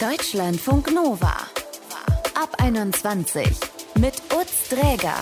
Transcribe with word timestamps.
Deutschlandfunk 0.00 0.94
Nova. 0.94 1.34
Ab 2.34 2.54
21 2.58 3.48
mit 3.98 4.12
Utz 4.38 4.68
Dräger. 4.68 5.14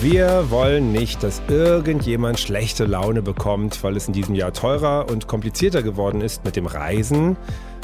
Wir 0.00 0.50
wollen 0.50 0.90
nicht, 0.90 1.22
dass 1.22 1.40
irgendjemand 1.46 2.40
schlechte 2.40 2.84
Laune 2.86 3.22
bekommt, 3.22 3.84
weil 3.84 3.96
es 3.96 4.08
in 4.08 4.12
diesem 4.12 4.34
Jahr 4.34 4.52
teurer 4.52 5.08
und 5.08 5.28
komplizierter 5.28 5.84
geworden 5.84 6.20
ist 6.20 6.44
mit 6.44 6.56
dem 6.56 6.66
Reisen. 6.66 7.36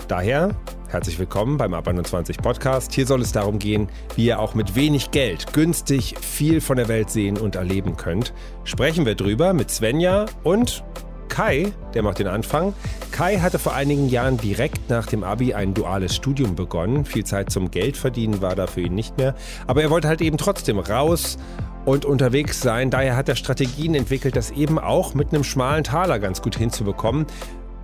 Daher 0.08 0.56
herzlich 0.88 1.20
willkommen 1.20 1.56
beim 1.56 1.72
Ab 1.72 1.86
21 1.86 2.38
Podcast. 2.38 2.92
Hier 2.92 3.06
soll 3.06 3.20
es 3.20 3.30
darum 3.30 3.60
gehen, 3.60 3.88
wie 4.16 4.26
ihr 4.26 4.40
auch 4.40 4.54
mit 4.54 4.74
wenig 4.74 5.12
Geld 5.12 5.52
günstig 5.52 6.16
viel 6.20 6.60
von 6.60 6.78
der 6.78 6.88
Welt 6.88 7.10
sehen 7.10 7.38
und 7.38 7.54
erleben 7.54 7.96
könnt. 7.96 8.34
Sprechen 8.64 9.06
wir 9.06 9.14
drüber 9.14 9.52
mit 9.52 9.70
Svenja 9.70 10.26
und 10.42 10.82
Kai, 11.30 11.72
der 11.94 12.02
macht 12.02 12.18
den 12.18 12.26
Anfang. 12.26 12.74
Kai 13.12 13.38
hatte 13.38 13.58
vor 13.58 13.72
einigen 13.72 14.08
Jahren 14.08 14.36
direkt 14.36 14.90
nach 14.90 15.06
dem 15.06 15.24
Abi 15.24 15.54
ein 15.54 15.72
duales 15.72 16.14
Studium 16.14 16.54
begonnen. 16.54 17.06
Viel 17.06 17.24
Zeit 17.24 17.50
zum 17.50 17.70
Geldverdienen 17.70 18.42
war 18.42 18.54
da 18.54 18.66
für 18.66 18.82
ihn 18.82 18.94
nicht 18.94 19.16
mehr. 19.16 19.34
Aber 19.66 19.80
er 19.80 19.88
wollte 19.88 20.08
halt 20.08 20.20
eben 20.20 20.36
trotzdem 20.36 20.78
raus 20.78 21.38
und 21.86 22.04
unterwegs 22.04 22.60
sein. 22.60 22.90
Daher 22.90 23.16
hat 23.16 23.28
er 23.28 23.36
Strategien 23.36 23.94
entwickelt, 23.94 24.36
das 24.36 24.50
eben 24.50 24.78
auch 24.78 25.14
mit 25.14 25.32
einem 25.32 25.44
schmalen 25.44 25.84
Taler 25.84 26.18
ganz 26.18 26.42
gut 26.42 26.56
hinzubekommen. 26.56 27.26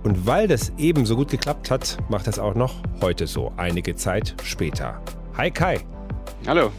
Und 0.03 0.27
weil 0.27 0.47
das 0.47 0.71
eben 0.77 1.05
so 1.05 1.15
gut 1.15 1.31
geklappt 1.31 1.71
hat, 1.71 1.97
macht 2.09 2.27
das 2.27 2.39
auch 2.39 2.53
noch 2.53 2.75
heute 3.01 3.25
so, 3.27 3.51
einige 3.57 3.95
Zeit 3.95 4.35
später. 4.43 5.01
Hi 5.35 5.49
Kai. 5.49 5.79
Hallo. 6.45 6.71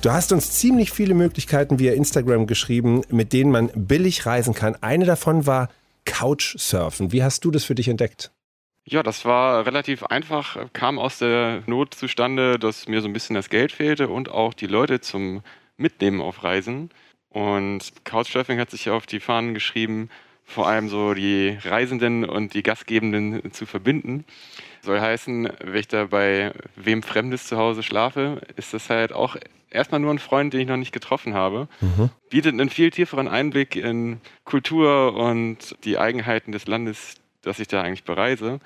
Du 0.00 0.12
hast 0.12 0.30
uns 0.32 0.52
ziemlich 0.52 0.92
viele 0.92 1.14
Möglichkeiten 1.14 1.80
via 1.80 1.92
Instagram 1.92 2.46
geschrieben, 2.46 3.02
mit 3.08 3.32
denen 3.32 3.50
man 3.50 3.68
billig 3.74 4.26
reisen 4.26 4.54
kann. 4.54 4.76
Eine 4.80 5.06
davon 5.06 5.44
war 5.44 5.70
Couchsurfen. 6.04 7.10
Wie 7.10 7.24
hast 7.24 7.44
du 7.44 7.50
das 7.50 7.64
für 7.64 7.74
dich 7.74 7.88
entdeckt? 7.88 8.30
Ja, 8.84 9.02
das 9.02 9.24
war 9.24 9.66
relativ 9.66 10.04
einfach, 10.04 10.56
kam 10.72 11.00
aus 11.00 11.18
der 11.18 11.64
Not 11.66 11.94
zustande, 11.94 12.60
dass 12.60 12.86
mir 12.86 13.02
so 13.02 13.08
ein 13.08 13.12
bisschen 13.12 13.34
das 13.34 13.50
Geld 13.50 13.72
fehlte 13.72 14.08
und 14.08 14.30
auch 14.30 14.54
die 14.54 14.68
Leute 14.68 15.00
zum 15.00 15.42
Mitnehmen 15.76 16.20
auf 16.20 16.44
Reisen. 16.44 16.90
Und 17.28 17.92
Couchsurfing 18.04 18.60
hat 18.60 18.70
sich 18.70 18.90
auf 18.90 19.04
die 19.04 19.20
Fahnen 19.20 19.52
geschrieben, 19.52 20.10
vor 20.44 20.68
allem 20.68 20.88
so 20.88 21.12
die 21.12 21.58
Reisenden 21.62 22.24
und 22.24 22.54
die 22.54 22.62
Gastgebenden 22.62 23.52
zu 23.52 23.66
verbinden. 23.66 24.24
Soll 24.80 25.00
heißen, 25.00 25.50
wenn 25.60 25.76
ich 25.76 25.88
da 25.88 26.06
bei 26.06 26.52
wem 26.76 27.02
Fremdes 27.02 27.46
zu 27.48 27.58
Hause 27.58 27.82
schlafe, 27.82 28.40
ist 28.56 28.72
das 28.72 28.88
halt 28.88 29.12
auch 29.12 29.36
erstmal 29.70 30.00
nur 30.00 30.12
ein 30.12 30.18
Freund, 30.18 30.52
den 30.52 30.60
ich 30.60 30.68
noch 30.68 30.76
nicht 30.76 30.92
getroffen 30.92 31.34
habe. 31.34 31.68
Mhm. 31.80 32.10
Bietet 32.30 32.52
einen 32.52 32.70
viel 32.70 32.90
tieferen 32.90 33.28
Einblick 33.28 33.76
in 33.76 34.20
Kultur 34.44 35.14
und 35.14 35.76
die 35.84 35.98
Eigenheiten 35.98 36.52
des 36.52 36.66
Landes, 36.66 37.14
das 37.42 37.58
ich 37.58 37.68
da 37.68 37.82
eigentlich 37.82 38.04
bereise. 38.04 38.60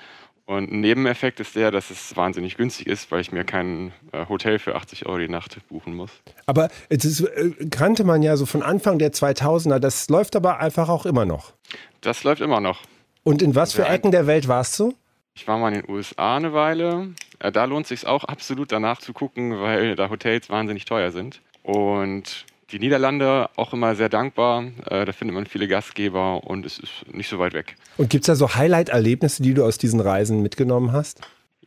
Und 0.45 0.73
ein 0.73 0.81
Nebeneffekt 0.81 1.39
ist 1.41 1.55
der, 1.55 1.71
dass 1.71 1.91
es 1.91 2.17
wahnsinnig 2.17 2.57
günstig 2.57 2.87
ist, 2.87 3.11
weil 3.11 3.21
ich 3.21 3.31
mir 3.31 3.45
kein 3.45 3.93
äh, 4.11 4.27
Hotel 4.29 4.59
für 4.59 4.75
80 4.75 5.07
Euro 5.07 5.19
die 5.19 5.29
Nacht 5.29 5.57
buchen 5.69 5.95
muss. 5.95 6.11
Aber 6.47 6.69
das 6.89 7.21
äh, 7.21 7.69
kannte 7.71 8.05
man 8.05 8.23
ja 8.23 8.37
so 8.37 8.45
von 8.45 8.63
Anfang 8.63 8.99
der 8.99 9.13
2000er. 9.13 9.79
Das 9.79 10.09
läuft 10.09 10.35
aber 10.35 10.59
einfach 10.59 10.89
auch 10.89 11.07
immer 11.07 11.25
noch. 11.25 11.53
Das 12.01 12.25
läuft 12.25 12.41
immer 12.41 12.61
noch. 12.61 12.83
Und 13.23 13.41
in 13.41 13.55
was 13.55 13.73
für 13.73 13.87
Ecken 13.87 14.11
der 14.11 14.27
Welt 14.27 14.49
warst 14.49 14.79
du? 14.81 14.95
Ich 15.35 15.47
war 15.47 15.59
mal 15.59 15.73
in 15.73 15.81
den 15.81 15.91
USA 15.91 16.37
eine 16.37 16.53
Weile. 16.53 17.15
Äh, 17.43 17.53
da 17.53 17.65
lohnt 17.65 17.85
es 17.85 17.89
sich 17.89 18.07
auch 18.07 18.25
absolut 18.25 18.73
danach 18.73 18.99
zu 18.99 19.13
gucken, 19.13 19.61
weil 19.61 19.97
da 19.97 20.09
Hotels 20.09 20.49
wahnsinnig 20.49 20.85
teuer 20.85 21.11
sind. 21.11 21.41
Und 21.63 22.47
die 22.71 22.79
Niederlande 22.79 23.51
auch 23.57 23.73
immer 23.73 23.95
sehr 23.95 24.09
dankbar. 24.09 24.65
Äh, 24.87 25.05
da 25.05 25.13
findet 25.13 25.35
man 25.35 25.47
viele 25.47 25.69
Gastgeber 25.69 26.45
und 26.45 26.65
es 26.65 26.79
ist 26.79 27.05
nicht 27.13 27.29
so 27.29 27.39
weit 27.39 27.53
weg. 27.53 27.77
Und 27.99 28.11
gibt 28.11 28.23
es 28.23 28.27
da 28.27 28.35
so 28.35 28.55
Highlight-Erlebnisse, 28.55 29.43
die 29.43 29.55
du 29.55 29.65
aus 29.65 29.77
diesen 29.77 30.01
Reisen 30.01 30.43
mitgenommen 30.43 30.93
hast? 30.93 31.21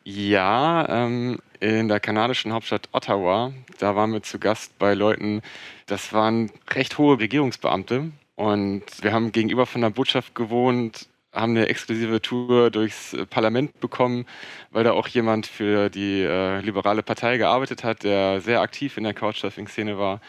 Ja, 0.03 0.87
ähm, 0.87 1.39
in 1.59 1.87
der 1.87 1.99
kanadischen 1.99 2.53
Hauptstadt 2.53 2.89
Ottawa, 2.91 3.51
da 3.79 3.95
waren 3.95 4.13
wir 4.13 4.23
zu 4.23 4.39
Gast 4.39 4.77
bei 4.77 4.93
Leuten, 4.93 5.41
das 5.87 6.13
waren 6.13 6.51
recht 6.71 6.97
hohe 6.97 7.19
Regierungsbeamte. 7.19 8.11
Und 8.35 8.83
wir 9.01 9.13
haben 9.13 9.31
gegenüber 9.31 9.65
von 9.65 9.81
der 9.81 9.89
Botschaft 9.89 10.35
gewohnt, 10.35 11.07
haben 11.35 11.51
eine 11.51 11.67
exklusive 11.67 12.21
Tour 12.21 12.71
durchs 12.71 13.13
äh, 13.13 13.25
Parlament 13.25 13.79
bekommen, 13.79 14.25
weil 14.71 14.83
da 14.83 14.91
auch 14.91 15.07
jemand 15.07 15.47
für 15.47 15.89
die 15.89 16.21
äh, 16.21 16.61
liberale 16.61 17.03
Partei 17.03 17.37
gearbeitet 17.37 17.83
hat, 17.83 18.03
der 18.03 18.41
sehr 18.41 18.61
aktiv 18.61 18.97
in 18.97 19.03
der 19.03 19.13
Couchsurfing-Szene 19.13 19.97
war 19.97 20.21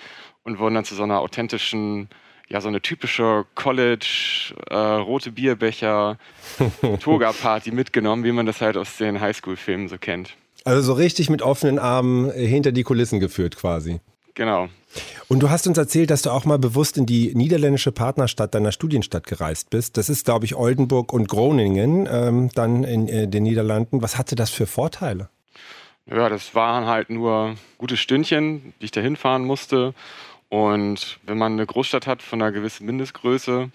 und 0.42 0.58
wurden 0.58 0.74
dann 0.74 0.84
zu 0.84 0.94
so 0.94 1.02
einer 1.02 1.20
authentischen, 1.20 2.08
ja, 2.48 2.60
so 2.60 2.68
eine 2.68 2.80
typische 2.80 3.46
College, 3.54 4.54
äh, 4.68 4.76
rote 4.76 5.32
Bierbecher, 5.32 6.18
Toga-Party 7.00 7.70
mitgenommen, 7.70 8.24
wie 8.24 8.32
man 8.32 8.46
das 8.46 8.60
halt 8.60 8.76
aus 8.76 8.96
den 8.96 9.20
Highschool-Filmen 9.20 9.88
so 9.88 9.98
kennt. 9.98 10.34
Also 10.64 10.82
so 10.82 10.92
richtig 10.94 11.30
mit 11.30 11.42
offenen 11.42 11.78
Armen 11.78 12.30
hinter 12.32 12.72
die 12.72 12.82
Kulissen 12.82 13.20
geführt 13.20 13.56
quasi. 13.56 14.00
Genau. 14.36 14.68
Und 15.28 15.40
du 15.40 15.50
hast 15.50 15.66
uns 15.66 15.76
erzählt, 15.76 16.10
dass 16.10 16.22
du 16.22 16.30
auch 16.30 16.44
mal 16.44 16.58
bewusst 16.58 16.96
in 16.96 17.06
die 17.06 17.34
niederländische 17.34 17.90
Partnerstadt 17.90 18.54
deiner 18.54 18.70
Studienstadt 18.70 19.26
gereist 19.26 19.70
bist. 19.70 19.96
Das 19.96 20.08
ist, 20.08 20.24
glaube 20.24 20.44
ich, 20.44 20.54
Oldenburg 20.54 21.12
und 21.12 21.26
Groningen, 21.26 22.06
ähm, 22.08 22.50
dann 22.54 22.84
in 22.84 23.08
äh, 23.08 23.26
den 23.26 23.42
Niederlanden. 23.42 24.02
Was 24.02 24.16
hatte 24.18 24.36
das 24.36 24.50
für 24.50 24.66
Vorteile? 24.66 25.28
Ja, 26.06 26.28
das 26.28 26.54
waren 26.54 26.86
halt 26.86 27.10
nur 27.10 27.56
gute 27.78 27.96
Stündchen, 27.96 28.74
die 28.80 28.84
ich 28.84 28.90
da 28.92 29.00
hinfahren 29.00 29.44
musste. 29.44 29.94
Und 30.48 31.18
wenn 31.24 31.38
man 31.38 31.52
eine 31.52 31.66
Großstadt 31.66 32.06
hat 32.06 32.22
von 32.22 32.40
einer 32.40 32.52
gewissen 32.52 32.86
Mindestgröße, 32.86 33.70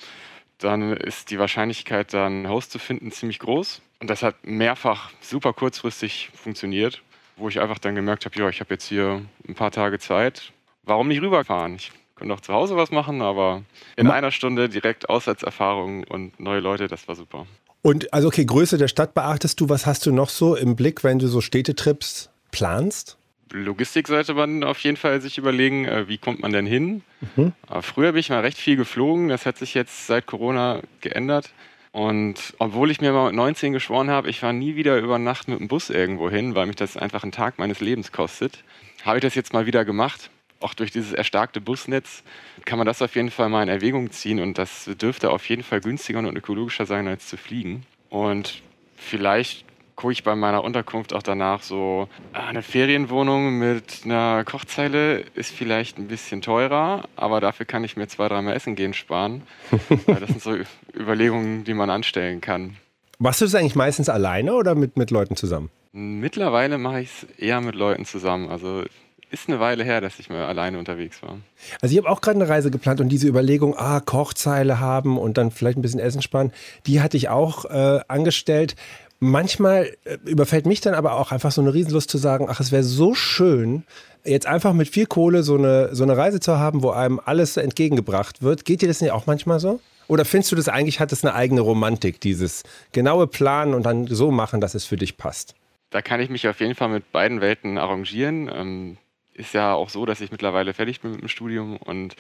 dann 0.60 0.94
ist 0.94 1.32
die 1.32 1.40
Wahrscheinlichkeit, 1.40 2.14
da 2.14 2.28
ein 2.28 2.48
Haus 2.48 2.70
zu 2.70 2.80
finden, 2.80 3.12
ziemlich 3.12 3.40
groß. 3.40 3.82
Und 4.00 4.10
das 4.10 4.22
hat 4.22 4.36
mehrfach 4.44 5.12
super 5.22 5.54
kurzfristig 5.54 6.30
funktioniert, 6.34 7.02
wo 7.36 7.50
ich 7.50 7.60
einfach 7.60 7.80
dann 7.80 7.96
gemerkt 7.96 8.26
habe, 8.26 8.38
ja, 8.40 8.50
ich 8.50 8.60
habe 8.60 8.74
jetzt 8.74 8.86
hier 8.86 9.22
ein 9.48 9.56
paar 9.56 9.72
Tage 9.72 10.00
Zeit. 10.00 10.52
Warum 10.84 11.08
nicht 11.08 11.22
rüberfahren? 11.22 11.76
Ich 11.76 11.92
könnte 12.16 12.34
auch 12.34 12.42
zu 12.42 12.54
Hause 12.54 12.76
was 12.76 12.92
machen, 12.92 13.22
aber 13.22 13.64
in 13.96 14.08
einer 14.08 14.32
Stunde 14.32 14.70
direkt 14.70 15.10
Auswärtserfahrung 15.10 16.04
und 16.04 16.40
neue 16.40 16.60
Leute, 16.60 16.88
das 16.88 17.08
war 17.08 17.16
super. 17.16 17.48
Und 17.82 18.14
also 18.14 18.28
okay, 18.28 18.46
Größe 18.46 18.78
der 18.78 18.88
Stadt 18.88 19.14
beachtest 19.14 19.60
du. 19.60 19.70
Was 19.70 19.86
hast 19.86 20.06
du 20.06 20.12
noch 20.12 20.30
so 20.30 20.56
im 20.56 20.76
Blick, 20.76 21.04
wenn 21.04 21.20
du 21.20 21.28
so 21.28 21.42
Städtetrips 21.42 22.30
planst? 22.52 23.18
Logistik 23.52 24.08
sollte 24.08 24.34
man 24.34 24.64
auf 24.64 24.80
jeden 24.80 24.98
Fall 24.98 25.20
sich 25.20 25.38
überlegen, 25.38 25.86
äh, 25.86 26.08
wie 26.08 26.18
kommt 26.18 26.40
man 26.40 26.52
denn 26.52 26.66
hin. 26.66 27.04
Mhm. 27.36 27.54
früher 27.82 28.14
bin 28.14 28.20
ich 28.20 28.30
mal 28.30 28.40
recht 28.40 28.58
viel 28.58 28.78
geflogen, 28.78 29.28
das 29.28 29.46
hat 29.46 29.58
sich 29.58 29.74
jetzt 29.74 30.08
seit 30.08 30.26
Corona 30.26 30.82
geändert. 31.02 31.52
Und 31.92 32.54
obwohl 32.58 32.90
ich 32.90 33.02
mir 33.02 33.12
mal 33.12 33.28
mit 33.28 33.36
19 33.36 33.74
geschworen 33.74 34.10
habe, 34.10 34.30
ich 34.30 34.40
fahre 34.40 34.54
nie 34.54 34.76
wieder 34.76 34.98
über 35.00 35.20
Nacht 35.20 35.48
mit 35.48 35.60
dem 35.60 35.68
Bus 35.68 35.90
irgendwo 35.90 36.30
hin, 36.30 36.56
weil 36.56 36.66
mich 36.66 36.78
das 36.78 36.96
einfach 36.96 37.24
einen 37.24 37.34
Tag 37.34 37.60
meines 37.60 37.82
Lebens 37.82 38.12
kostet, 38.12 38.64
habe 39.04 39.18
ich 39.18 39.22
das 39.22 39.36
jetzt 39.36 39.52
mal 39.54 39.66
wieder 39.66 39.84
gemacht. 39.84 40.30
Auch 40.62 40.74
durch 40.74 40.92
dieses 40.92 41.12
erstarkte 41.12 41.60
Busnetz 41.60 42.24
kann 42.66 42.78
man 42.78 42.86
das 42.86 43.02
auf 43.02 43.16
jeden 43.16 43.32
Fall 43.32 43.50
mal 43.50 43.64
in 43.64 43.70
Erwägung 43.70 44.12
ziehen 44.12 44.40
und 44.40 44.58
das 44.58 44.90
dürfte 45.02 45.32
auf 45.32 45.50
jeden 45.50 45.64
Fall 45.64 45.82
günstiger 45.82 46.20
und 46.20 46.38
ökologischer 46.38 46.86
sein, 46.86 47.08
als 47.08 47.28
zu 47.28 47.36
fliegen. 47.36 47.86
Und 48.10 48.62
vielleicht 48.96 49.66
gucke 50.02 50.14
ich 50.14 50.24
bei 50.24 50.36
meiner 50.36 50.64
Unterkunft 50.64 51.14
auch 51.14 51.22
danach 51.22 51.62
so, 51.62 52.08
ah, 52.34 52.48
eine 52.48 52.64
Ferienwohnung 52.64 53.60
mit 53.60 54.02
einer 54.04 54.44
Kochzeile 54.44 55.24
ist 55.36 55.52
vielleicht 55.52 56.00
ein 56.00 56.08
bisschen 56.08 56.42
teurer, 56.42 57.04
aber 57.16 57.40
dafür 57.40 57.68
kann 57.68 57.84
ich 57.84 57.98
mir 57.98 58.08
zwei, 58.08 58.28
dreimal 58.28 58.56
Essen 58.56 58.76
gehen 58.76 58.96
sparen. 58.96 59.44
das 60.08 60.28
sind 60.28 60.42
so 60.42 60.56
Überlegungen, 61.00 61.66
die 61.66 61.76
man 61.76 61.92
anstellen 61.92 62.42
kann. 62.42 62.78
Machst 63.20 63.42
du 63.42 63.46
das 63.46 63.54
eigentlich 63.54 63.76
meistens 63.76 64.10
alleine 64.10 64.56
oder 64.56 64.74
mit, 64.74 64.98
mit 64.98 65.12
Leuten 65.12 65.36
zusammen? 65.36 65.70
Mittlerweile 65.92 66.80
mache 66.80 67.02
ich 67.02 67.10
es 67.10 67.40
eher 67.40 67.62
mit 67.62 67.76
Leuten 67.76 68.06
zusammen. 68.06 68.50
Also 68.50 68.84
ist 69.30 69.50
eine 69.50 69.60
Weile 69.60 69.84
her, 69.84 70.02
dass 70.02 70.18
ich 70.18 70.30
mal 70.30 70.46
alleine 70.46 70.80
unterwegs 70.80 71.22
war. 71.22 71.38
Also 71.80 71.94
ich 71.94 72.00
habe 72.00 72.10
auch 72.10 72.22
gerade 72.22 72.40
eine 72.40 72.50
Reise 72.50 72.72
geplant 72.72 73.02
und 73.02 73.10
diese 73.10 73.28
Überlegung, 73.28 73.78
ah, 73.78 74.00
Kochzeile 74.00 74.80
haben 74.80 75.20
und 75.20 75.38
dann 75.38 75.52
vielleicht 75.52 75.78
ein 75.78 75.84
bisschen 75.84 76.00
Essen 76.00 76.24
sparen, 76.24 76.52
die 76.88 77.02
hatte 77.02 77.18
ich 77.18 77.30
auch 77.30 77.66
äh, 77.66 78.00
angestellt. 78.08 78.76
Manchmal 79.24 79.96
äh, 80.04 80.18
überfällt 80.26 80.66
mich 80.66 80.82
dann 80.82 80.96
aber 80.96 81.14
auch 81.14 81.32
einfach 81.32 81.52
so 81.52 81.62
eine 81.62 81.76
Riesenlust 81.76 82.10
zu 82.10 82.18
sagen, 82.18 82.48
ach, 82.50 82.60
es 82.60 82.72
wäre 82.72 82.82
so 82.82 83.14
schön, 83.14 83.84
jetzt 84.26 84.48
einfach 84.48 84.74
mit 84.74 84.90
viel 84.90 85.06
Kohle 85.06 85.44
so 85.44 85.56
eine, 85.56 85.94
so 85.94 86.02
eine 86.02 86.18
Reise 86.18 86.40
zu 86.40 86.58
haben, 86.58 86.82
wo 86.82 86.90
einem 86.90 87.22
alles 87.24 87.56
entgegengebracht 87.56 88.42
wird. 88.42 88.66
Geht 88.66 88.82
dir 88.82 88.88
das 88.88 89.00
nicht 89.00 89.12
auch 89.12 89.28
manchmal 89.28 89.60
so? 89.60 89.80
Oder 90.08 90.26
findest 90.26 90.52
du 90.52 90.56
das 90.56 90.68
eigentlich, 90.70 91.00
hat 91.00 91.12
es 91.12 91.24
eine 91.24 91.36
eigene 91.36 91.62
Romantik, 91.62 92.20
dieses 92.20 92.64
genaue 92.94 93.28
Planen 93.28 93.76
und 93.76 93.86
dann 93.86 94.08
so 94.08 94.32
machen, 94.32 94.60
dass 94.60 94.74
es 94.74 94.86
für 94.86 94.98
dich 94.98 95.18
passt? 95.18 95.54
Da 95.92 96.02
kann 96.02 96.20
ich 96.20 96.32
mich 96.32 96.48
auf 96.48 96.60
jeden 96.60 96.74
Fall 96.74 96.90
mit 96.90 97.12
beiden 97.12 97.42
Welten 97.42 97.78
arrangieren. 97.78 98.50
Ähm, 98.52 98.98
ist 99.34 99.54
ja 99.54 99.74
auch 99.74 99.90
so, 99.90 100.08
dass 100.08 100.20
ich 100.20 100.32
mittlerweile 100.32 100.74
fertig 100.74 101.02
bin 101.02 101.12
mit 101.12 101.22
dem 101.22 101.28
Studium 101.28 101.78
und 101.78 102.16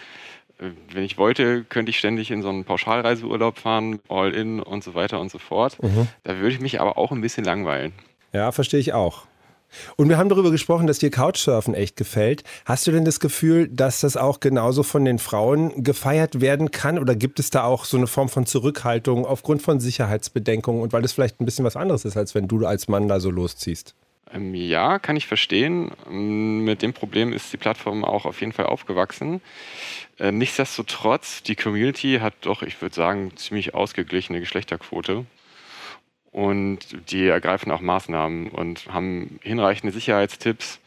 wenn 0.91 1.03
ich 1.03 1.17
wollte, 1.17 1.63
könnte 1.63 1.89
ich 1.89 1.99
ständig 1.99 2.31
in 2.31 2.41
so 2.41 2.49
einen 2.49 2.65
Pauschalreiseurlaub 2.65 3.57
fahren, 3.57 3.99
All-In 4.09 4.59
und 4.59 4.83
so 4.83 4.93
weiter 4.93 5.19
und 5.19 5.31
so 5.31 5.39
fort. 5.39 5.81
Mhm. 5.81 6.07
Da 6.23 6.37
würde 6.37 6.49
ich 6.49 6.59
mich 6.59 6.79
aber 6.79 6.97
auch 6.97 7.11
ein 7.11 7.21
bisschen 7.21 7.43
langweilen. 7.43 7.93
Ja, 8.33 8.51
verstehe 8.51 8.79
ich 8.79 8.93
auch. 8.93 9.25
Und 9.95 10.09
wir 10.09 10.17
haben 10.17 10.29
darüber 10.29 10.51
gesprochen, 10.51 10.87
dass 10.87 10.99
dir 10.99 11.09
Couchsurfen 11.09 11.73
echt 11.73 11.95
gefällt. 11.95 12.43
Hast 12.65 12.85
du 12.87 12.91
denn 12.91 13.05
das 13.05 13.19
Gefühl, 13.19 13.69
dass 13.69 14.01
das 14.01 14.17
auch 14.17 14.39
genauso 14.39 14.83
von 14.83 15.05
den 15.05 15.17
Frauen 15.17 15.83
gefeiert 15.83 16.41
werden 16.41 16.71
kann? 16.71 16.99
Oder 16.99 17.15
gibt 17.15 17.39
es 17.39 17.49
da 17.49 17.63
auch 17.63 17.85
so 17.85 17.97
eine 17.97 18.07
Form 18.07 18.29
von 18.29 18.45
Zurückhaltung 18.45 19.25
aufgrund 19.25 19.61
von 19.61 19.79
Sicherheitsbedenkungen 19.79 20.81
und 20.81 20.93
weil 20.93 21.01
das 21.01 21.13
vielleicht 21.13 21.39
ein 21.39 21.45
bisschen 21.45 21.65
was 21.65 21.75
anderes 21.75 22.05
ist, 22.05 22.17
als 22.17 22.35
wenn 22.35 22.47
du 22.47 22.65
als 22.65 22.87
Mann 22.87 23.07
da 23.07 23.19
so 23.19 23.31
losziehst? 23.31 23.95
Ähm, 24.33 24.54
ja, 24.56 25.00
kann 25.00 25.16
ich 25.16 25.28
verstehen. 25.28 25.92
Ähm, 26.10 26.63
mit 26.63 26.81
dem 26.81 26.94
Problem 26.94 27.33
ist 27.33 27.51
die 27.51 27.57
Plattform 27.57 28.04
auch 28.04 28.25
auf 28.25 28.39
jeden 28.42 28.54
Fall 28.54 28.66
aufgewachsen. 28.68 29.42
Äh, 30.19 30.31
nichtsdestotrotz, 30.31 31.44
die 31.44 31.56
Community 31.56 32.19
hat 32.22 32.33
doch, 32.42 32.62
ich 32.63 32.81
würde 32.81 32.95
sagen, 32.95 33.36
ziemlich 33.36 33.74
ausgeglichene 33.74 34.39
Geschlechterquote. 34.39 35.25
Und 36.31 36.80
die 37.12 37.28
ergreifen 37.28 37.72
auch 37.72 37.81
Maßnahmen 37.81 38.50
und 38.50 38.88
haben 38.88 39.39
hinreichende 39.44 39.92
Sicherheitstipps, 39.92 40.80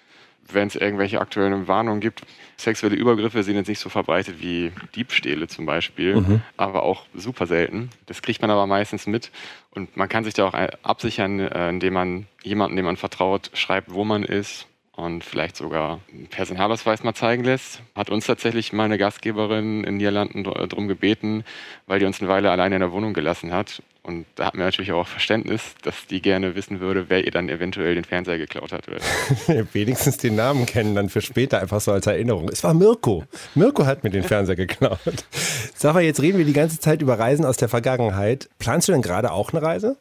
wenn 0.53 0.69
es 0.69 0.77
irgendwelche 0.77 1.21
aktuellen 1.21 1.69
Warnungen 1.69 2.01
gibt. 2.01 2.23
Sexuelle 2.57 2.97
Übergriffe 2.97 3.43
sind 3.43 3.57
jetzt 3.57 3.69
nicht 3.69 3.79
so 3.79 3.89
verbreitet 3.89 4.37
wie 4.41 4.73
Diebstähle 4.95 5.49
zum 5.49 5.67
Beispiel, 5.67 6.17
mhm. 6.17 6.43
aber 6.57 6.83
auch 6.83 7.07
super 7.15 7.47
selten. 7.47 7.91
Das 8.07 8.23
kriegt 8.23 8.43
man 8.43 8.51
aber 8.51 8.67
meistens 8.67 9.07
mit 9.07 9.31
und 9.71 9.97
man 9.97 10.09
kann 10.09 10.25
sich 10.25 10.35
da 10.35 10.47
auch 10.47 10.55
absichern, 10.55 11.41
äh, 11.41 11.69
indem 11.69 11.95
man 11.95 12.27
jemanden, 12.43 12.77
dem 12.77 12.85
man 12.85 12.97
vertraut, 12.97 13.51
schreibt, 13.55 13.93
wo 13.93 14.05
man 14.05 14.23
ist 14.23 14.67
und 14.97 15.25
vielleicht 15.25 15.57
sogar 15.57 16.01
einen 16.13 16.29
Personalausweis 16.29 17.03
mal 17.03 17.15
zeigen 17.15 17.45
lässt. 17.45 17.83
Hat 17.97 18.11
uns 18.11 18.27
tatsächlich 18.27 18.73
meine 18.73 18.99
Gastgeberin 18.99 19.85
in 19.85 19.97
Niederlanden 19.97 20.45
darum 20.45 20.89
gebeten, 20.89 21.45
weil 21.87 21.99
die 21.99 22.07
uns 22.07 22.21
eine 22.21 22.31
Weile 22.31 22.51
alleine 22.51 22.77
in 22.77 22.81
der 22.81 22.93
Wohnung 22.93 23.13
gelassen 23.13 23.53
hat. 23.53 23.83
Und 24.07 24.27
da 24.35 24.45
hatten 24.45 24.59
wir 24.59 24.67
natürlich 24.67 24.93
auch 24.93 25.07
Verständnis, 25.07 25.63
dass 25.81 26.07
die 26.07 26.21
gerne 26.21 26.55
wissen 26.55 26.81
würde, 26.81 27.07
wer 27.09 27.25
ihr 27.25 27.31
dann 27.31 27.49
eventuell 27.49 27.95
den 27.95 28.05
Fernseher 28.05 28.37
geklaut 28.37 28.71
hat. 28.71 28.87
Wenigstens 29.73 30.19
den 30.19 30.35
Namen 30.35 30.67
kennen 30.67 30.95
dann 30.95 31.09
für 31.09 31.23
später 31.23 31.63
einfach 31.63 31.81
so 31.81 31.91
als 31.91 32.07
Erinnerung. 32.07 32.51
Es 32.51 32.63
war 32.63 32.75
Mirko. 32.75 33.25
Mirko 33.55 33.87
hat 33.87 34.05
mir 34.05 34.11
den 34.11 34.23
Fernseher 34.23 34.57
geklaut. 34.57 34.99
Sag 35.75 35.95
mal, 35.95 36.03
jetzt 36.03 36.21
reden 36.21 36.37
wir 36.37 36.45
die 36.45 36.53
ganze 36.53 36.79
Zeit 36.79 37.01
über 37.01 37.19
Reisen 37.19 37.47
aus 37.47 37.57
der 37.57 37.71
Vergangenheit. 37.71 38.51
Planst 38.59 38.89
du 38.89 38.93
denn 38.93 39.01
gerade 39.01 39.33
auch 39.33 39.55
eine 39.55 39.63
Reise? 39.63 39.97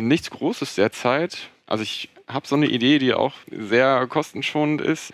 Nichts 0.00 0.28
Großes 0.30 0.74
derzeit. 0.74 1.48
Also 1.66 1.84
ich 1.84 2.08
habe 2.26 2.48
so 2.48 2.56
eine 2.56 2.66
Idee, 2.66 2.98
die 2.98 3.14
auch 3.14 3.34
sehr 3.52 4.04
kostenschonend 4.08 4.80
ist. 4.80 5.12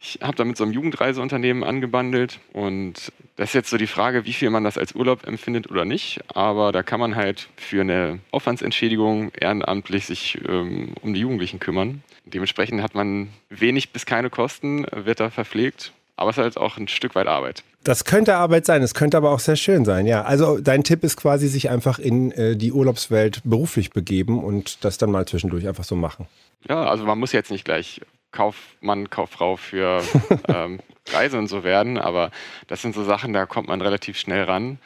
Ich 0.00 0.20
habe 0.22 0.36
da 0.36 0.44
mit 0.44 0.56
so 0.56 0.64
einem 0.64 0.72
Jugendreiseunternehmen 0.72 1.64
angebandelt 1.64 2.38
und 2.52 3.12
das 3.36 3.50
ist 3.50 3.54
jetzt 3.54 3.70
so 3.70 3.76
die 3.76 3.88
Frage, 3.88 4.24
wie 4.26 4.32
viel 4.32 4.50
man 4.50 4.62
das 4.64 4.78
als 4.78 4.94
Urlaub 4.94 5.26
empfindet 5.26 5.70
oder 5.70 5.84
nicht. 5.84 6.20
Aber 6.28 6.70
da 6.70 6.82
kann 6.82 7.00
man 7.00 7.16
halt 7.16 7.48
für 7.56 7.80
eine 7.80 8.20
Aufwandsentschädigung 8.30 9.32
ehrenamtlich 9.32 10.06
sich 10.06 10.38
ähm, 10.48 10.94
um 11.02 11.14
die 11.14 11.20
Jugendlichen 11.20 11.58
kümmern. 11.58 12.02
Dementsprechend 12.26 12.82
hat 12.82 12.94
man 12.94 13.28
wenig 13.48 13.90
bis 13.92 14.06
keine 14.06 14.30
Kosten, 14.30 14.86
wird 14.92 15.18
da 15.18 15.30
verpflegt, 15.30 15.92
aber 16.16 16.30
es 16.30 16.36
ist 16.36 16.42
halt 16.42 16.56
auch 16.58 16.76
ein 16.76 16.88
Stück 16.88 17.14
weit 17.14 17.26
Arbeit. 17.26 17.64
Das 17.84 18.04
könnte 18.04 18.36
Arbeit 18.36 18.66
sein, 18.66 18.82
es 18.82 18.94
könnte 18.94 19.16
aber 19.16 19.30
auch 19.30 19.38
sehr 19.38 19.56
schön 19.56 19.84
sein, 19.84 20.06
ja. 20.06 20.22
Also 20.22 20.58
dein 20.58 20.84
Tipp 20.84 21.04
ist 21.04 21.16
quasi, 21.16 21.48
sich 21.48 21.70
einfach 21.70 21.98
in 21.98 22.32
äh, 22.32 22.56
die 22.56 22.72
Urlaubswelt 22.72 23.40
beruflich 23.44 23.90
begeben 23.90 24.42
und 24.42 24.84
das 24.84 24.98
dann 24.98 25.10
mal 25.10 25.26
zwischendurch 25.26 25.66
einfach 25.66 25.84
so 25.84 25.96
machen. 25.96 26.26
Ja, 26.68 26.84
also 26.84 27.04
man 27.04 27.18
muss 27.18 27.32
jetzt 27.32 27.50
nicht 27.50 27.64
gleich 27.64 28.00
Kaufmann, 28.30 29.10
Kauffrau 29.10 29.56
für 29.56 30.02
ähm, 30.48 30.80
Reise 31.10 31.38
und 31.38 31.48
so 31.48 31.64
werden, 31.64 31.98
aber 31.98 32.30
das 32.66 32.82
sind 32.82 32.94
so 32.94 33.04
Sachen, 33.04 33.32
da 33.32 33.46
kommt 33.46 33.68
man 33.68 33.80
relativ 33.80 34.18
schnell 34.18 34.44
ran 34.44 34.78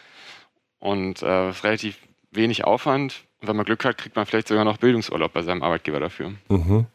und 0.78 1.22
äh, 1.22 1.26
relativ 1.26 1.98
wenig 2.30 2.64
Aufwand. 2.64 3.24
Und 3.40 3.48
wenn 3.48 3.56
man 3.56 3.64
Glück 3.64 3.84
hat, 3.84 3.98
kriegt 3.98 4.16
man 4.16 4.26
vielleicht 4.26 4.48
sogar 4.48 4.64
noch 4.64 4.78
Bildungsurlaub 4.78 5.32
bei 5.32 5.42
seinem 5.42 5.62
Arbeitgeber 5.62 6.00
dafür. 6.00 6.32
Mhm. 6.48 6.86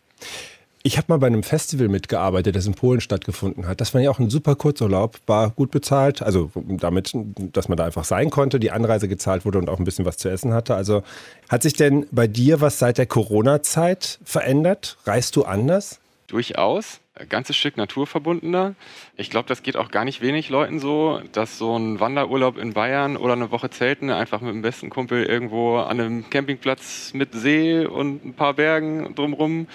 Ich 0.83 0.97
habe 0.97 1.07
mal 1.09 1.17
bei 1.17 1.27
einem 1.27 1.43
Festival 1.43 1.89
mitgearbeitet, 1.89 2.55
das 2.55 2.65
in 2.65 2.73
Polen 2.73 3.01
stattgefunden 3.01 3.67
hat. 3.67 3.81
Das 3.81 3.93
war 3.93 3.99
ja 3.99 4.09
auch 4.09 4.19
ein 4.19 4.29
super 4.29 4.55
Kurzurlaub, 4.55 5.19
war 5.25 5.49
gut 5.49 5.69
bezahlt, 5.69 6.21
also 6.21 6.49
damit, 6.55 7.11
dass 7.13 7.67
man 7.67 7.77
da 7.77 7.85
einfach 7.85 8.05
sein 8.05 8.29
konnte, 8.29 8.57
die 8.57 8.71
Anreise 8.71 9.09
gezahlt 9.09 9.43
wurde 9.43 9.57
und 9.57 9.69
auch 9.69 9.79
ein 9.79 9.83
bisschen 9.83 10.05
was 10.05 10.15
zu 10.15 10.29
essen 10.29 10.53
hatte. 10.53 10.75
Also 10.75 11.03
hat 11.49 11.63
sich 11.63 11.73
denn 11.73 12.05
bei 12.11 12.27
dir 12.27 12.61
was 12.61 12.79
seit 12.79 12.97
der 12.99 13.05
Corona-Zeit 13.05 14.19
verändert? 14.23 14.97
Reist 15.03 15.35
du 15.35 15.43
anders? 15.43 15.99
Durchaus. 16.27 16.99
Ein 17.15 17.29
ganzes 17.29 17.55
Stück 17.55 17.77
naturverbundener. 17.77 18.75
Ich 19.15 19.29
glaube, 19.29 19.47
das 19.47 19.63
geht 19.63 19.77
auch 19.77 19.89
gar 19.89 20.03
nicht 20.03 20.21
wenig 20.21 20.49
Leuten 20.49 20.77
so, 20.79 21.21
dass 21.31 21.57
so 21.57 21.77
ein 21.77 22.01
Wanderurlaub 22.01 22.57
in 22.57 22.73
Bayern 22.73 23.15
oder 23.15 23.31
eine 23.31 23.49
Woche 23.49 23.69
Zelten 23.69 24.09
einfach 24.09 24.41
mit 24.41 24.53
dem 24.53 24.61
besten 24.61 24.89
Kumpel 24.89 25.23
irgendwo 25.23 25.77
an 25.77 26.01
einem 26.01 26.29
Campingplatz 26.29 27.13
mit 27.13 27.33
See 27.33 27.85
und 27.85 28.25
ein 28.25 28.33
paar 28.33 28.55
Bergen 28.55 29.15
drumrum, 29.15 29.67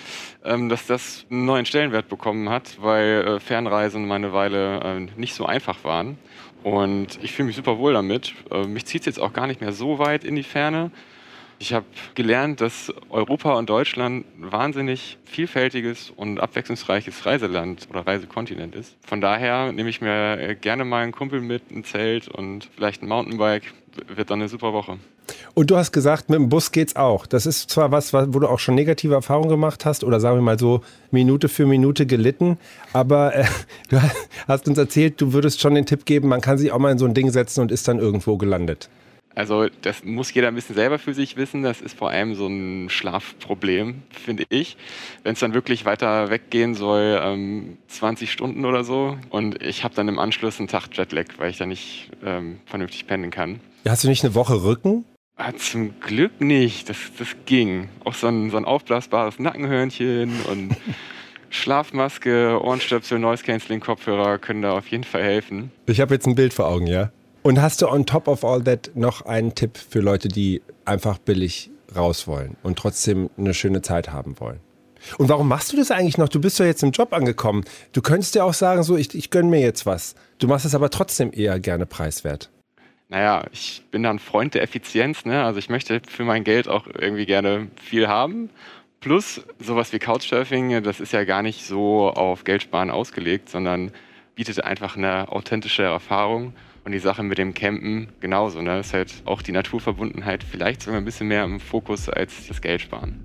ähm, 0.45 0.69
dass 0.69 0.87
das 0.87 1.25
einen 1.31 1.47
neuen 1.47 1.65
Stellenwert 1.65 2.11
bekommen 2.11 2.51
hat, 2.51 2.77
weil 2.83 3.25
äh, 3.27 3.41
Fernreisen 3.41 4.07
meine 4.07 4.35
Weile 4.35 4.81
äh, 4.81 5.01
nicht 5.19 5.35
so 5.35 5.47
einfach 5.47 5.85
waren. 5.85 6.19
Und 6.63 7.19
ich 7.23 7.33
fühle 7.33 7.47
mich 7.47 7.57
super 7.57 7.79
wohl 7.79 7.95
damit. 7.95 8.35
Äh, 8.51 8.67
mich 8.67 8.85
zieht 8.85 9.01
es 9.01 9.07
jetzt 9.07 9.21
auch 9.21 9.33
gar 9.33 9.47
nicht 9.47 9.63
mehr 9.63 9.73
so 9.73 9.99
weit 9.99 10.23
in 10.23 10.37
die 10.37 10.43
Ferne. 10.43 10.91
Ich 11.63 11.73
habe 11.73 11.87
gelernt, 12.17 12.61
dass 12.61 12.93
Europa 13.09 13.53
und 13.53 13.71
Deutschland 13.71 14.27
ein 14.37 14.51
wahnsinnig 14.51 15.17
vielfältiges 15.25 16.11
und 16.11 16.41
abwechslungsreiches 16.41 17.25
Reiseland 17.25 17.87
oder 17.89 18.05
Reisekontinent 18.05 18.75
ist. 18.75 18.97
Von 19.07 19.21
daher 19.21 19.71
nehme 19.71 19.89
ich 19.89 20.01
mir 20.01 20.57
gerne 20.57 20.85
mal 20.85 21.05
einen 21.05 21.13
Kumpel 21.13 21.41
mit, 21.41 21.71
ein 21.71 21.85
Zelt 21.85 22.27
und 22.27 22.69
vielleicht 22.75 23.05
ein 23.05 23.09
Mountainbike. 23.09 23.75
Wird 24.09 24.31
dann 24.31 24.41
eine 24.41 24.49
super 24.49 24.73
Woche. 24.73 24.99
Und 25.55 25.71
du 25.71 25.77
hast 25.77 25.93
gesagt, 25.93 26.31
mit 26.31 26.41
dem 26.41 26.49
Bus 26.49 26.73
geht's 26.73 26.97
auch. 26.97 27.27
Das 27.27 27.47
ist 27.47 27.71
zwar 27.71 27.93
was, 27.93 28.13
wo 28.13 28.41
du 28.41 28.49
auch 28.49 28.59
schon 28.59 28.75
negative 28.75 29.15
Erfahrungen 29.15 29.49
gemacht 29.49 29.85
hast 29.85 30.03
oder 30.03 30.19
sagen 30.19 30.39
wir 30.39 30.43
mal 30.43 30.59
so 30.59 30.81
Minute 31.13 31.49
für 31.49 31.67
Minute 31.67 32.07
gelitten, 32.07 32.59
aber 32.93 33.37
äh, 33.37 33.45
du 33.89 34.03
hast 34.49 34.67
uns 34.67 34.79
erzählt, 34.79 35.21
du 35.21 35.33
würdest 35.33 35.61
schon 35.61 35.77
den 35.77 35.87
Tipp 35.87 36.07
geben, 36.07 36.27
man 36.27 36.41
kann 36.41 36.59
sich 36.59 36.73
auch 36.73 36.81
mal 36.81 36.91
in 36.91 36.99
so 36.99 37.05
ein 37.05 37.15
Ding 37.15 37.31
setzen 37.31 37.61
und 37.61 37.71
ist 37.71 37.87
dann 37.87 38.01
irgendwo 38.01 38.37
gelandet. 38.37 38.89
Also 39.35 39.67
das 39.83 40.05
muss 40.05 40.33
jeder 40.33 40.49
ein 40.49 40.55
bisschen 40.55 40.75
selber 40.75 40.99
für 40.99 41.15
sich 41.15 41.37
wissen. 41.37 41.63
Das 41.63 41.81
ist 41.81 41.97
vor 41.97 42.11
allem 42.11 42.35
so 42.35 42.47
ein 42.47 42.89
Schlafproblem, 42.91 44.03
finde 44.11 44.45
ich. 44.49 44.77
Wenn 45.23 45.35
es 45.35 45.41
dann 45.41 45.55
wirklich 45.55 45.85
weiter 45.85 46.31
weggehen 46.31 46.75
soll, 46.75 47.21
ähm, 47.23 47.79
20 47.89 48.31
Stunden 48.31 48.65
oder 48.65 48.85
so. 48.85 49.17
Und 49.31 49.63
ich 49.63 49.85
habe 49.85 49.95
dann 49.95 50.09
im 50.09 50.19
Anschluss 50.19 50.59
einen 50.59 50.69
Tag 50.69 50.89
Jetlag, 50.93 51.27
weil 51.39 51.51
ich 51.51 51.59
da 51.59 51.67
nicht 51.67 52.11
ähm, 52.25 52.59
vernünftig 52.67 53.07
pennen 53.07 53.31
kann. 53.31 53.61
Hast 53.87 54.05
du 54.05 54.09
nicht 54.09 54.25
eine 54.25 54.35
Woche 54.35 54.63
Rücken? 54.63 55.05
Ah, 55.37 55.53
zum 55.57 55.99
Glück 56.01 56.41
nicht. 56.41 56.89
Das, 56.89 56.99
das 57.19 57.29
ging. 57.47 57.89
Auch 58.05 58.15
so 58.15 58.29
ein, 58.29 58.51
so 58.51 58.57
ein 58.57 58.65
aufblasbares 58.65 59.39
Nackenhörnchen 59.39 60.43
und 60.51 60.77
Schlafmaske, 61.51 62.59
Ohrenstöpsel, 62.63 63.19
Noise 63.19 63.45
Cancelling 63.45 63.81
Kopfhörer 63.81 64.39
können 64.39 64.63
da 64.63 64.73
auf 64.73 64.89
jeden 64.89 65.05
Fall 65.05 65.23
helfen. 65.23 65.71
Ich 65.87 66.01
habe 66.01 66.15
jetzt 66.15 66.27
ein 66.27 66.35
Bild 66.35 66.55
vor 66.55 66.67
Augen, 66.67 66.87
ja? 66.87 67.11
Und 67.43 67.61
hast 67.61 67.83
du 67.83 67.89
on 67.89 68.07
top 68.07 68.29
of 68.29 68.45
all 68.45 68.63
that 68.63 68.93
noch 68.95 69.23
einen 69.23 69.55
Tipp 69.55 69.77
für 69.77 69.99
Leute, 69.99 70.29
die 70.29 70.63
einfach 70.85 71.19
billig 71.19 71.71
raus 71.95 72.29
wollen 72.29 72.57
und 72.63 72.79
trotzdem 72.79 73.31
eine 73.37 73.53
schöne 73.53 73.83
Zeit 73.83 74.13
haben 74.13 74.39
wollen? 74.39 74.61
Und 75.19 75.29
warum 75.29 75.49
machst 75.49 75.73
du 75.73 75.77
das 75.77 75.91
eigentlich 75.91 76.19
noch? 76.19 76.29
Du 76.29 76.41
bist 76.41 76.61
ja 76.61 76.67
jetzt 76.67 76.85
im 76.85 76.93
Job 76.93 77.13
angekommen. 77.13 77.65
Du 77.93 78.01
könntest 78.01 78.37
ja 78.37 78.45
auch 78.45 78.55
sagen, 78.55 78.85
so, 78.85 78.97
ich, 78.97 79.13
ich 79.17 79.31
gönne 79.31 79.51
mir 79.51 79.61
jetzt 79.61 79.85
was. 79.87 80.15
Du 80.39 80.47
machst 80.47 80.65
es 80.65 80.77
aber 80.77 80.91
trotzdem 80.91 81.33
eher 81.35 81.59
gerne 81.59 81.85
preiswert. 81.85 82.51
Naja, 83.09 83.45
ich 83.51 83.83
bin 83.91 84.05
da 84.05 84.11
ein 84.11 84.21
Freund 84.21 84.55
der 84.55 84.63
Effizienz. 84.63 85.25
Ne? 85.25 85.45
Also 85.45 85.59
ich 85.59 85.69
möchte 85.69 86.01
für 86.09 86.23
mein 86.23 86.45
Geld 86.45 86.69
auch 86.69 86.87
irgendwie 86.87 87.27
gerne 87.27 87.67
viel 87.83 88.07
haben. 88.07 88.51
Plus 89.01 89.43
sowas 89.59 89.93
wie 89.93 89.99
Couchsurfing, 89.99 90.85
das 90.85 91.01
ist 91.01 91.13
ja 91.13 91.25
gar 91.25 91.43
nicht 91.43 91.67
so 91.67 92.09
auf 92.09 92.45
Geldsparen 92.45 92.93
ausgelegt, 92.93 93.49
sondern 93.49 93.91
bietet 94.37 94.63
einfach 94.63 94.97
eine 94.97 95.29
authentische 95.31 95.83
Erfahrung. 95.83 96.55
Und 96.85 96.93
die 96.93 96.99
Sache 96.99 97.23
mit 97.23 97.39
dem 97.39 97.55
Campen 97.55 98.09
genauso. 98.21 98.61
Ne? 98.61 98.81
Ist 98.81 98.93
halt 98.93 99.13
auch 99.25 99.43
die 99.43 99.53
Naturverbundenheit 99.53 100.43
vielleicht 100.43 100.83
sogar 100.83 100.99
ein 100.99 101.05
bisschen 101.05 101.29
mehr 101.29 101.45
im 101.45 101.61
Fokus 101.61 102.09
als 102.09 102.49
das 102.49 102.61
Geld 102.61 102.81
sparen. 102.81 103.21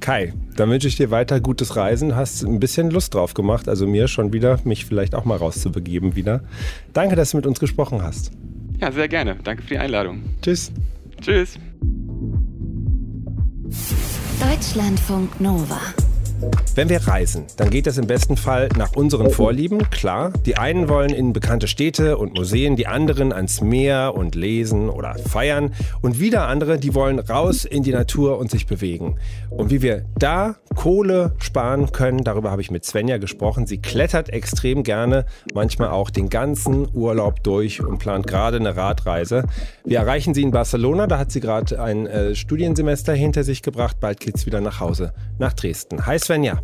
Kai, 0.00 0.32
dann 0.56 0.70
wünsche 0.70 0.88
ich 0.88 0.96
dir 0.96 1.10
weiter 1.10 1.40
gutes 1.40 1.76
Reisen. 1.76 2.16
Hast 2.16 2.42
ein 2.42 2.60
bisschen 2.60 2.90
Lust 2.90 3.14
drauf 3.14 3.34
gemacht, 3.34 3.68
also 3.68 3.86
mir 3.86 4.08
schon 4.08 4.32
wieder, 4.32 4.58
mich 4.64 4.86
vielleicht 4.86 5.14
auch 5.14 5.24
mal 5.24 5.36
rauszubegeben 5.36 6.16
wieder. 6.16 6.42
Danke, 6.92 7.16
dass 7.16 7.32
du 7.32 7.36
mit 7.36 7.46
uns 7.46 7.60
gesprochen 7.60 8.02
hast. 8.02 8.32
Ja, 8.80 8.90
sehr 8.92 9.08
gerne. 9.08 9.36
Danke 9.44 9.62
für 9.62 9.70
die 9.70 9.78
Einladung. 9.78 10.22
Tschüss. 10.40 10.72
Tschüss. 11.20 11.58
Deutschlandfunk 14.40 15.38
Nova. 15.40 15.80
Wenn 16.74 16.88
wir 16.88 17.06
reisen, 17.06 17.44
dann 17.56 17.68
geht 17.68 17.86
das 17.86 17.98
im 17.98 18.06
besten 18.06 18.36
Fall 18.36 18.68
nach 18.76 18.92
unseren 18.94 19.30
Vorlieben, 19.30 19.90
klar. 19.90 20.32
Die 20.46 20.56
einen 20.56 20.88
wollen 20.88 21.10
in 21.10 21.32
bekannte 21.32 21.68
Städte 21.68 22.16
und 22.16 22.34
Museen, 22.34 22.76
die 22.76 22.86
anderen 22.86 23.32
ans 23.32 23.60
Meer 23.60 24.14
und 24.14 24.34
lesen 24.34 24.88
oder 24.88 25.16
feiern 25.16 25.74
und 26.00 26.20
wieder 26.20 26.46
andere, 26.46 26.78
die 26.78 26.94
wollen 26.94 27.18
raus 27.18 27.64
in 27.64 27.82
die 27.82 27.90
Natur 27.90 28.38
und 28.38 28.50
sich 28.50 28.66
bewegen. 28.66 29.16
Und 29.50 29.70
wie 29.70 29.82
wir 29.82 30.04
da 30.18 30.56
Kohle 30.76 31.34
sparen 31.38 31.92
können, 31.92 32.24
darüber 32.24 32.50
habe 32.50 32.62
ich 32.62 32.70
mit 32.70 32.84
Svenja 32.84 33.18
gesprochen. 33.18 33.66
Sie 33.66 33.78
klettert 33.78 34.30
extrem 34.30 34.82
gerne, 34.82 35.26
manchmal 35.52 35.90
auch 35.90 36.08
den 36.08 36.30
ganzen 36.30 36.88
Urlaub 36.94 37.42
durch 37.42 37.82
und 37.82 37.98
plant 37.98 38.26
gerade 38.26 38.56
eine 38.56 38.76
Radreise. 38.76 39.44
Wir 39.84 39.98
erreichen 39.98 40.32
sie 40.32 40.42
in 40.42 40.52
Barcelona, 40.52 41.06
da 41.06 41.18
hat 41.18 41.32
sie 41.32 41.40
gerade 41.40 41.82
ein 41.82 42.06
äh, 42.06 42.34
Studiensemester 42.34 43.12
hinter 43.12 43.44
sich 43.44 43.60
gebracht. 43.60 43.98
Bald 44.00 44.20
geht's 44.20 44.46
wieder 44.46 44.60
nach 44.60 44.80
Hause, 44.80 45.12
nach 45.38 45.52
Dresden. 45.52 46.06
Hi 46.06 46.18
Svenja. 46.30 46.60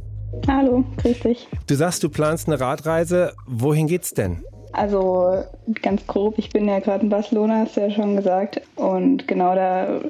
Hallo, 0.47 0.85
grüß 0.99 1.19
dich. 1.19 1.49
Du 1.67 1.75
sagst, 1.75 2.01
du 2.05 2.09
planst 2.09 2.47
eine 2.47 2.61
Radreise. 2.61 3.33
Wohin 3.49 3.89
geht's 3.89 4.15
denn? 4.15 4.45
Also 4.73 5.43
ganz 5.83 6.07
grob, 6.07 6.39
ich 6.39 6.51
bin 6.51 6.69
ja 6.69 6.79
gerade 6.79 7.03
in 7.03 7.09
Barcelona, 7.09 7.63
hast 7.63 7.77
du 7.77 7.81
ja 7.81 7.91
schon 7.91 8.15
gesagt. 8.15 8.61
Und 8.77 9.27
genau 9.27 9.57
da 9.57 10.03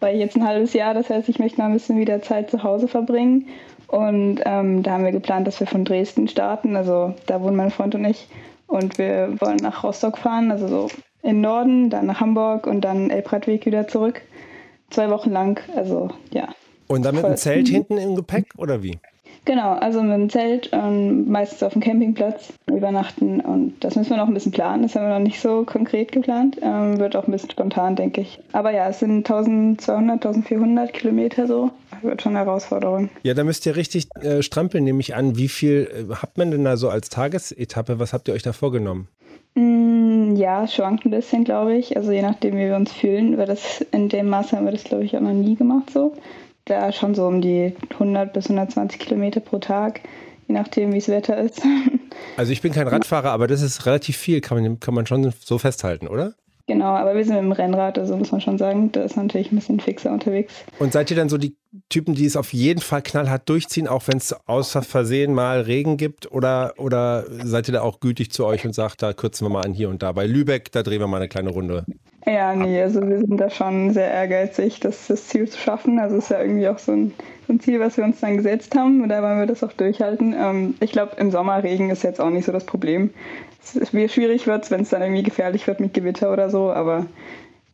war 0.00 0.10
ich 0.10 0.18
jetzt 0.18 0.34
ein 0.36 0.46
halbes 0.46 0.72
Jahr. 0.72 0.94
Das 0.94 1.10
heißt, 1.10 1.28
ich 1.28 1.38
möchte 1.38 1.60
mal 1.60 1.66
ein 1.66 1.74
bisschen 1.74 1.98
wieder 1.98 2.22
Zeit 2.22 2.50
zu 2.50 2.62
Hause 2.62 2.88
verbringen. 2.88 3.48
Und 3.86 4.40
ähm, 4.46 4.82
da 4.82 4.92
haben 4.92 5.04
wir 5.04 5.12
geplant, 5.12 5.46
dass 5.46 5.60
wir 5.60 5.66
von 5.66 5.84
Dresden 5.84 6.26
starten. 6.26 6.74
Also 6.74 7.14
da 7.26 7.42
wohnen 7.42 7.56
mein 7.56 7.70
Freund 7.70 7.94
und 7.94 8.06
ich. 8.06 8.28
Und 8.66 8.96
wir 8.96 9.38
wollen 9.42 9.58
nach 9.58 9.84
Rostock 9.84 10.16
fahren, 10.16 10.50
also 10.50 10.68
so 10.68 10.88
im 11.22 11.42
Norden, 11.42 11.90
dann 11.90 12.06
nach 12.06 12.20
Hamburg 12.20 12.66
und 12.66 12.80
dann 12.80 13.10
Elbradweg 13.10 13.66
wieder 13.66 13.86
zurück. 13.86 14.22
Zwei 14.88 15.10
Wochen 15.10 15.32
lang, 15.32 15.60
also 15.76 16.08
ja. 16.32 16.48
Und 16.92 17.04
dann 17.04 17.14
mit 17.14 17.24
einem 17.24 17.36
Zelt 17.36 17.68
hinten 17.68 17.98
im 17.98 18.16
Gepäck 18.16 18.52
oder 18.58 18.82
wie? 18.82 18.98
Genau, 19.44 19.72
also 19.72 20.02
mit 20.02 20.12
dem 20.12 20.30
Zelt, 20.30 20.70
ähm, 20.72 21.28
meistens 21.28 21.64
auf 21.64 21.72
dem 21.72 21.82
Campingplatz 21.82 22.52
übernachten 22.70 23.40
und 23.40 23.74
das 23.80 23.96
müssen 23.96 24.10
wir 24.10 24.18
noch 24.18 24.28
ein 24.28 24.34
bisschen 24.34 24.52
planen. 24.52 24.84
Das 24.84 24.94
haben 24.94 25.04
wir 25.04 25.18
noch 25.18 25.24
nicht 25.24 25.40
so 25.40 25.64
konkret 25.64 26.12
geplant. 26.12 26.58
Ähm, 26.62 27.00
wird 27.00 27.16
auch 27.16 27.26
ein 27.26 27.32
bisschen 27.32 27.50
spontan, 27.50 27.96
denke 27.96 28.20
ich. 28.20 28.38
Aber 28.52 28.70
ja, 28.70 28.88
es 28.88 29.00
sind 29.00 29.28
1200, 29.28 30.24
1400 30.24 30.92
Kilometer 30.92 31.48
so. 31.48 31.70
Wird 32.02 32.22
schon 32.22 32.36
eine 32.36 32.44
Herausforderung. 32.44 33.10
Ja, 33.24 33.34
da 33.34 33.42
müsst 33.42 33.66
ihr 33.66 33.74
richtig 33.74 34.06
äh, 34.20 34.42
strampeln, 34.42 34.84
nehme 34.84 35.00
ich 35.00 35.16
an. 35.16 35.36
Wie 35.36 35.48
viel 35.48 35.88
äh, 36.10 36.14
hat 36.14 36.38
man 36.38 36.52
denn 36.52 36.64
da 36.64 36.76
so 36.76 36.88
als 36.88 37.08
Tagesetappe? 37.08 37.98
Was 37.98 38.12
habt 38.12 38.28
ihr 38.28 38.34
euch 38.34 38.42
da 38.44 38.52
vorgenommen? 38.52 39.08
Mm, 39.56 40.36
ja, 40.36 40.68
schwankt 40.68 41.04
ein 41.04 41.10
bisschen, 41.10 41.42
glaube 41.42 41.74
ich. 41.74 41.96
Also 41.96 42.12
je 42.12 42.22
nachdem, 42.22 42.54
wie 42.54 42.66
wir 42.66 42.76
uns 42.76 42.92
fühlen, 42.92 43.36
weil 43.38 43.46
das 43.46 43.84
in 43.90 44.08
dem 44.08 44.28
Maße 44.28 44.56
haben 44.56 44.66
wir 44.66 44.72
das, 44.72 44.84
glaube 44.84 45.04
ich, 45.04 45.16
auch 45.16 45.20
noch 45.20 45.32
nie 45.32 45.56
gemacht 45.56 45.90
so 45.90 46.14
da 46.72 46.92
schon 46.92 47.14
so 47.14 47.26
um 47.26 47.40
die 47.40 47.74
100 47.92 48.32
bis 48.32 48.46
120 48.46 48.98
Kilometer 48.98 49.40
pro 49.40 49.58
Tag, 49.58 50.00
je 50.48 50.54
nachdem, 50.54 50.92
wie 50.92 50.98
das 50.98 51.08
Wetter 51.08 51.38
ist. 51.38 51.62
Also 52.36 52.52
ich 52.52 52.60
bin 52.60 52.72
kein 52.72 52.88
Radfahrer, 52.88 53.30
aber 53.30 53.46
das 53.46 53.62
ist 53.62 53.84
relativ 53.86 54.16
viel, 54.16 54.40
kann 54.40 54.62
man, 54.62 54.80
kann 54.80 54.94
man 54.94 55.06
schon 55.06 55.32
so 55.44 55.58
festhalten, 55.58 56.06
oder? 56.06 56.34
Genau, 56.66 56.90
aber 56.90 57.14
wir 57.14 57.24
sind 57.24 57.34
mit 57.34 57.44
dem 57.44 57.52
Rennrad, 57.52 57.98
also 57.98 58.16
muss 58.16 58.30
man 58.30 58.40
schon 58.40 58.58
sagen, 58.58 58.92
da 58.92 59.02
ist 59.02 59.16
natürlich 59.16 59.50
ein 59.50 59.56
bisschen 59.56 59.80
fixer 59.80 60.12
unterwegs. 60.12 60.52
Und 60.78 60.92
seid 60.92 61.10
ihr 61.10 61.16
dann 61.16 61.28
so 61.28 61.38
die 61.38 61.56
Typen, 61.88 62.14
die 62.14 62.26
es 62.26 62.36
auf 62.36 62.52
jeden 62.52 62.80
Fall 62.80 63.02
knallhart 63.02 63.48
durchziehen, 63.48 63.88
auch 63.88 64.06
wenn 64.06 64.18
es 64.18 64.34
außer 64.46 64.82
Versehen 64.82 65.34
mal 65.34 65.62
Regen 65.62 65.96
gibt? 65.96 66.30
Oder, 66.30 66.74
oder 66.76 67.24
seid 67.44 67.68
ihr 67.68 67.72
da 67.72 67.82
auch 67.82 68.00
gütig 68.00 68.30
zu 68.30 68.46
euch 68.46 68.64
und 68.64 68.74
sagt, 68.74 69.02
da 69.02 69.12
kürzen 69.12 69.46
wir 69.46 69.50
mal 69.50 69.64
an 69.64 69.72
hier 69.72 69.88
und 69.88 70.02
da? 70.02 70.12
Bei 70.12 70.26
Lübeck, 70.26 70.70
da 70.70 70.82
drehen 70.82 71.00
wir 71.00 71.08
mal 71.08 71.16
eine 71.16 71.28
kleine 71.28 71.50
Runde. 71.50 71.84
Ja, 72.26 72.54
nee, 72.54 72.80
also 72.80 73.00
wir 73.00 73.18
sind 73.18 73.38
da 73.38 73.50
schon 73.50 73.92
sehr 73.92 74.08
ehrgeizig, 74.08 74.78
das, 74.80 75.08
das 75.08 75.26
Ziel 75.26 75.48
zu 75.48 75.58
schaffen. 75.58 75.98
Also 75.98 76.16
es 76.18 76.24
ist 76.24 76.30
ja 76.30 76.40
irgendwie 76.40 76.68
auch 76.68 76.78
so 76.78 76.92
ein, 76.92 77.12
ein 77.52 77.60
Ziel, 77.60 77.80
was 77.80 77.96
wir 77.96 78.04
uns 78.04 78.20
dann 78.20 78.36
gesetzt 78.36 78.74
haben 78.74 79.02
und 79.02 79.08
da 79.08 79.22
wollen 79.22 79.38
wir 79.38 79.46
das 79.46 79.62
auch 79.62 79.72
durchhalten. 79.72 80.34
Ähm, 80.36 80.74
ich 80.80 80.92
glaube, 80.92 81.16
im 81.16 81.30
Sommer 81.30 81.62
Regen 81.62 81.90
ist 81.90 82.02
jetzt 82.02 82.20
auch 82.20 82.30
nicht 82.30 82.46
so 82.46 82.52
das 82.52 82.64
Problem. 82.64 83.10
Es, 83.62 83.92
wie 83.92 84.08
schwierig 84.08 84.46
wird 84.46 84.64
es, 84.64 84.70
wenn 84.70 84.82
es 84.82 84.90
dann 84.90 85.02
irgendwie 85.02 85.22
gefährlich 85.22 85.66
wird 85.66 85.80
mit 85.80 85.94
Gewitter 85.94 86.32
oder 86.32 86.50
so, 86.50 86.72
aber 86.72 87.06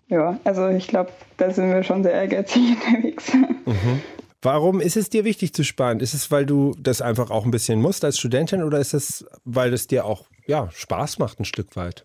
ja, 0.09 0.39
also 0.45 0.69
ich 0.69 0.89
glaube, 0.89 1.11
da 1.37 1.51
sind 1.51 1.71
wir 1.71 1.83
schon 1.83 2.03
sehr 2.03 2.13
ehrgeizig 2.13 2.77
unterwegs. 2.87 3.33
Mhm. 3.35 4.01
Warum 4.41 4.81
ist 4.81 4.97
es 4.97 5.11
dir 5.11 5.25
wichtig 5.25 5.53
zu 5.53 5.65
sparen? 5.65 6.01
Ist 6.01 6.15
es, 6.15 6.31
weil 6.31 6.47
du 6.47 6.75
das 6.79 7.03
einfach 7.03 7.31
auch 7.31 7.45
ein 7.45 7.51
bisschen 7.51 7.81
musst 7.81 8.05
als 8.05 8.19
Studentin 8.19 8.63
oder 8.63 8.79
ist 8.79 8.95
es, 8.95 9.25
weil 9.45 9.73
es 9.73 9.89
dir 9.89 10.05
auch 10.05 10.27
ja, 10.47 10.69
Spaß 10.73 11.19
macht 11.19 11.41
ein 11.41 11.45
Stück 11.45 11.75
weit? 11.77 12.05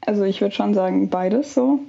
Also 0.00 0.24
ich 0.24 0.40
würde 0.40 0.54
schon 0.54 0.74
sagen, 0.74 1.10
beides 1.10 1.54
so. 1.54 1.80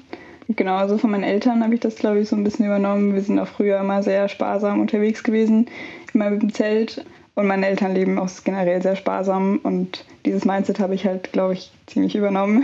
Genau, 0.50 0.76
also 0.76 0.98
von 0.98 1.12
meinen 1.12 1.24
Eltern 1.24 1.64
habe 1.64 1.74
ich 1.74 1.80
das, 1.80 1.96
glaube 1.96 2.20
ich, 2.20 2.30
so 2.30 2.36
ein 2.36 2.44
bisschen 2.44 2.66
übernommen. 2.66 3.14
Wir 3.14 3.22
sind 3.22 3.40
auch 3.40 3.48
früher 3.48 3.80
immer 3.80 4.04
sehr 4.04 4.28
sparsam 4.28 4.82
unterwegs 4.82 5.24
gewesen, 5.24 5.68
immer 6.14 6.30
mit 6.30 6.42
dem 6.42 6.54
Zelt. 6.54 7.06
Und 7.36 7.48
meine 7.48 7.68
Eltern 7.68 7.96
leben 7.96 8.20
auch 8.20 8.30
generell 8.44 8.82
sehr 8.82 8.96
sparsam 8.96 9.60
und 9.64 10.06
dieses 10.26 10.46
Mindset 10.46 10.80
habe 10.80 10.94
ich 10.94 11.06
halt, 11.06 11.32
glaube 11.32 11.54
ich, 11.54 11.72
ziemlich 11.88 12.16
übernommen. 12.16 12.64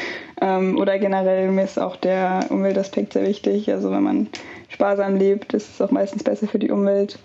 ähm, 0.40 0.76
oder 0.76 0.98
generell 0.98 1.50
mir 1.52 1.62
ist 1.62 1.78
auch 1.78 1.94
der 1.94 2.46
Umweltaspekt 2.48 3.12
sehr 3.12 3.24
wichtig. 3.24 3.70
Also 3.70 3.92
wenn 3.92 4.02
man 4.02 4.26
sparsam 4.70 5.16
lebt, 5.16 5.54
ist 5.54 5.72
es 5.72 5.80
auch 5.80 5.92
meistens 5.92 6.24
besser 6.24 6.48
für 6.48 6.58
die 6.58 6.70
Umwelt 6.70 7.20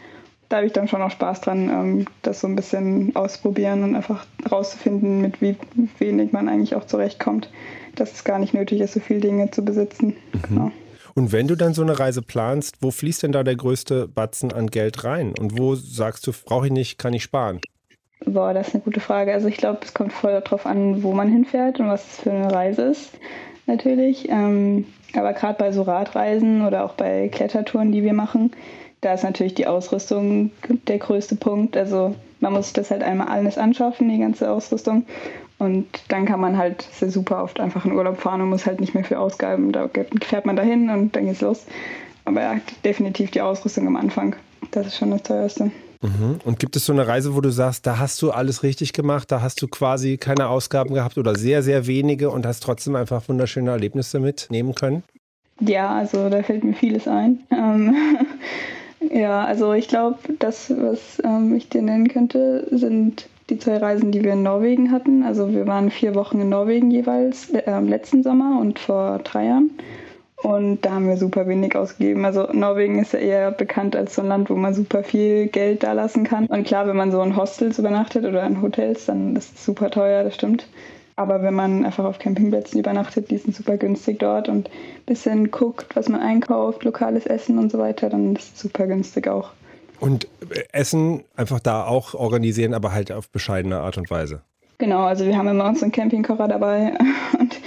da 0.53 0.57
habe 0.57 0.67
ich 0.67 0.73
dann 0.73 0.87
schon 0.87 1.01
auch 1.01 1.09
Spaß 1.09 1.41
dran, 1.41 1.67
ähm, 1.67 2.05
das 2.21 2.41
so 2.41 2.47
ein 2.47 2.55
bisschen 2.55 3.15
ausprobieren 3.15 3.83
und 3.83 3.95
einfach 3.95 4.23
rauszufinden, 4.51 5.19
mit 5.19 5.41
wie 5.41 5.57
wenig 5.97 6.31
man 6.31 6.47
eigentlich 6.47 6.75
auch 6.75 6.85
zurechtkommt, 6.85 7.49
dass 7.95 8.11
es 8.11 8.23
gar 8.23 8.37
nicht 8.37 8.53
nötig 8.53 8.79
ist, 8.79 8.93
so 8.93 8.99
viele 8.99 9.19
Dinge 9.19 9.49
zu 9.49 9.65
besitzen. 9.65 10.09
Mhm. 10.09 10.41
Genau. 10.47 10.71
Und 11.15 11.31
wenn 11.31 11.47
du 11.47 11.55
dann 11.55 11.73
so 11.73 11.81
eine 11.81 11.97
Reise 11.97 12.21
planst, 12.21 12.77
wo 12.81 12.91
fließt 12.91 13.23
denn 13.23 13.31
da 13.31 13.41
der 13.41 13.55
größte 13.55 14.07
Batzen 14.07 14.53
an 14.53 14.67
Geld 14.67 15.03
rein? 15.03 15.33
Und 15.39 15.57
wo 15.57 15.73
sagst 15.73 16.27
du, 16.27 16.31
brauche 16.45 16.67
ich 16.67 16.71
nicht, 16.71 16.99
kann 16.99 17.13
ich 17.13 17.23
sparen? 17.23 17.59
Boah, 18.23 18.53
das 18.53 18.67
ist 18.67 18.75
eine 18.75 18.83
gute 18.83 18.99
Frage. 18.99 19.33
Also 19.33 19.47
ich 19.47 19.57
glaube, 19.57 19.79
es 19.83 19.95
kommt 19.95 20.13
voll 20.13 20.39
darauf 20.39 20.67
an, 20.67 21.01
wo 21.01 21.13
man 21.13 21.29
hinfährt 21.29 21.79
und 21.79 21.87
was 21.87 22.05
es 22.05 22.19
für 22.19 22.31
eine 22.31 22.53
Reise 22.53 22.83
ist, 22.83 23.09
natürlich. 23.65 24.29
Ähm, 24.29 24.85
aber 25.15 25.33
gerade 25.33 25.57
bei 25.57 25.71
so 25.71 25.81
Radreisen 25.81 26.63
oder 26.63 26.85
auch 26.85 26.93
bei 26.93 27.27
Klettertouren, 27.29 27.91
die 27.91 28.03
wir 28.03 28.13
machen, 28.13 28.51
da 29.03 29.13
ist 29.13 29.23
natürlich 29.23 29.53
die 29.53 29.67
Ausrüstung 29.67 30.51
der 30.87 30.97
größte 30.97 31.35
Punkt. 31.35 31.75
Also 31.75 32.15
man 32.39 32.53
muss 32.53 32.65
sich 32.65 32.73
das 32.73 32.91
halt 32.91 33.03
einmal 33.03 33.27
alles 33.27 33.57
anschaffen, 33.57 34.09
die 34.09 34.19
ganze 34.19 34.49
Ausrüstung. 34.49 35.05
Und 35.59 35.87
dann 36.09 36.25
kann 36.25 36.39
man 36.39 36.57
halt 36.57 36.87
sehr 36.91 37.11
super 37.11 37.43
oft 37.43 37.59
einfach 37.59 37.85
in 37.85 37.93
Urlaub 37.93 38.19
fahren 38.19 38.41
und 38.41 38.49
muss 38.49 38.65
halt 38.65 38.79
nicht 38.79 38.93
mehr 38.93 39.03
für 39.03 39.19
Ausgaben. 39.19 39.71
Da 39.71 39.89
fährt 40.21 40.45
man 40.45 40.55
dahin 40.55 40.89
und 40.89 41.15
dann 41.15 41.25
geht's 41.25 41.41
los. 41.41 41.65
Aber 42.25 42.41
ja, 42.41 42.55
definitiv 42.83 43.31
die 43.31 43.41
Ausrüstung 43.41 43.87
am 43.87 43.95
Anfang. 43.95 44.35
Das 44.71 44.87
ist 44.87 44.97
schon 44.97 45.11
das 45.11 45.23
teuerste. 45.23 45.71
Mhm. 46.01 46.39
Und 46.43 46.59
gibt 46.59 46.75
es 46.75 46.85
so 46.85 46.93
eine 46.93 47.07
Reise, 47.07 47.35
wo 47.35 47.41
du 47.41 47.49
sagst, 47.49 47.85
da 47.87 47.97
hast 47.97 48.21
du 48.21 48.31
alles 48.31 48.63
richtig 48.63 48.93
gemacht, 48.93 49.31
da 49.31 49.41
hast 49.41 49.61
du 49.61 49.67
quasi 49.67 50.17
keine 50.17 50.49
Ausgaben 50.49 50.93
gehabt 50.93 51.17
oder 51.17 51.35
sehr, 51.35 51.63
sehr 51.63 51.87
wenige 51.87 52.29
und 52.29 52.45
hast 52.45 52.61
trotzdem 52.61 52.95
einfach 52.95 53.27
wunderschöne 53.29 53.71
Erlebnisse 53.71 54.19
mitnehmen 54.19 54.75
können? 54.75 55.03
Ja, 55.59 55.95
also 55.95 56.29
da 56.29 56.43
fällt 56.43 56.63
mir 56.63 56.73
vieles 56.73 57.07
ein. 57.07 57.39
Ähm, 57.51 57.95
Ja, 59.11 59.43
also 59.43 59.73
ich 59.73 59.87
glaube, 59.87 60.17
das, 60.39 60.71
was 60.75 61.21
ähm, 61.23 61.55
ich 61.55 61.69
dir 61.69 61.81
nennen 61.81 62.07
könnte, 62.07 62.67
sind 62.71 63.27
die 63.49 63.59
zwei 63.59 63.77
Reisen, 63.77 64.11
die 64.11 64.23
wir 64.23 64.33
in 64.33 64.43
Norwegen 64.43 64.91
hatten. 64.91 65.23
Also 65.23 65.51
wir 65.53 65.67
waren 65.67 65.91
vier 65.91 66.15
Wochen 66.15 66.39
in 66.39 66.49
Norwegen 66.49 66.91
jeweils 66.91 67.49
äh, 67.49 67.79
letzten 67.81 68.23
Sommer 68.23 68.59
und 68.59 68.79
vor 68.79 69.19
drei 69.19 69.45
Jahren. 69.47 69.71
Und 70.43 70.81
da 70.81 70.91
haben 70.91 71.07
wir 71.07 71.17
super 71.17 71.47
wenig 71.47 71.75
ausgegeben. 71.75 72.25
Also 72.25 72.49
Norwegen 72.51 72.99
ist 72.99 73.13
ja 73.13 73.19
eher 73.19 73.51
bekannt 73.51 73.95
als 73.95 74.15
so 74.15 74.21
ein 74.21 74.27
Land, 74.27 74.49
wo 74.49 74.55
man 74.55 74.73
super 74.73 75.03
viel 75.03 75.47
Geld 75.47 75.83
da 75.83 75.93
lassen 75.93 76.25
kann. 76.25 76.47
Und 76.47 76.65
klar, 76.65 76.85
wenn 76.87 76.97
man 76.97 77.11
so 77.11 77.21
in 77.21 77.37
Hostels 77.37 77.79
übernachtet 77.79 78.25
oder 78.25 78.45
in 78.45 78.61
Hotels, 78.61 79.05
dann 79.05 79.35
ist 79.37 79.55
es 79.55 79.65
super 79.65 79.89
teuer, 79.89 80.23
das 80.23 80.35
stimmt. 80.35 80.67
Aber 81.15 81.43
wenn 81.43 81.53
man 81.53 81.85
einfach 81.85 82.05
auf 82.05 82.19
Campingplätzen 82.19 82.79
übernachtet, 82.79 83.29
die 83.29 83.37
sind 83.37 83.55
super 83.55 83.77
günstig 83.77 84.19
dort 84.19 84.49
und 84.49 84.67
ein 84.67 85.05
bisschen 85.05 85.51
guckt, 85.51 85.95
was 85.95 86.09
man 86.09 86.21
einkauft, 86.21 86.83
lokales 86.83 87.25
Essen 87.25 87.59
und 87.59 87.71
so 87.71 87.77
weiter, 87.77 88.09
dann 88.09 88.35
ist 88.35 88.55
es 88.55 88.61
super 88.61 88.87
günstig 88.87 89.27
auch. 89.27 89.51
Und 89.99 90.25
äh, 90.49 90.63
Essen 90.71 91.23
einfach 91.35 91.59
da 91.59 91.85
auch 91.85 92.13
organisieren, 92.13 92.73
aber 92.73 92.93
halt 92.93 93.11
auf 93.11 93.29
bescheidene 93.29 93.79
Art 93.79 93.97
und 93.97 94.09
Weise. 94.09 94.41
Genau, 94.79 95.03
also 95.03 95.25
wir 95.25 95.37
haben 95.37 95.47
immer 95.47 95.69
unseren 95.69 95.91
Campingkocher 95.91 96.47
dabei 96.47 96.93
und 97.39 97.59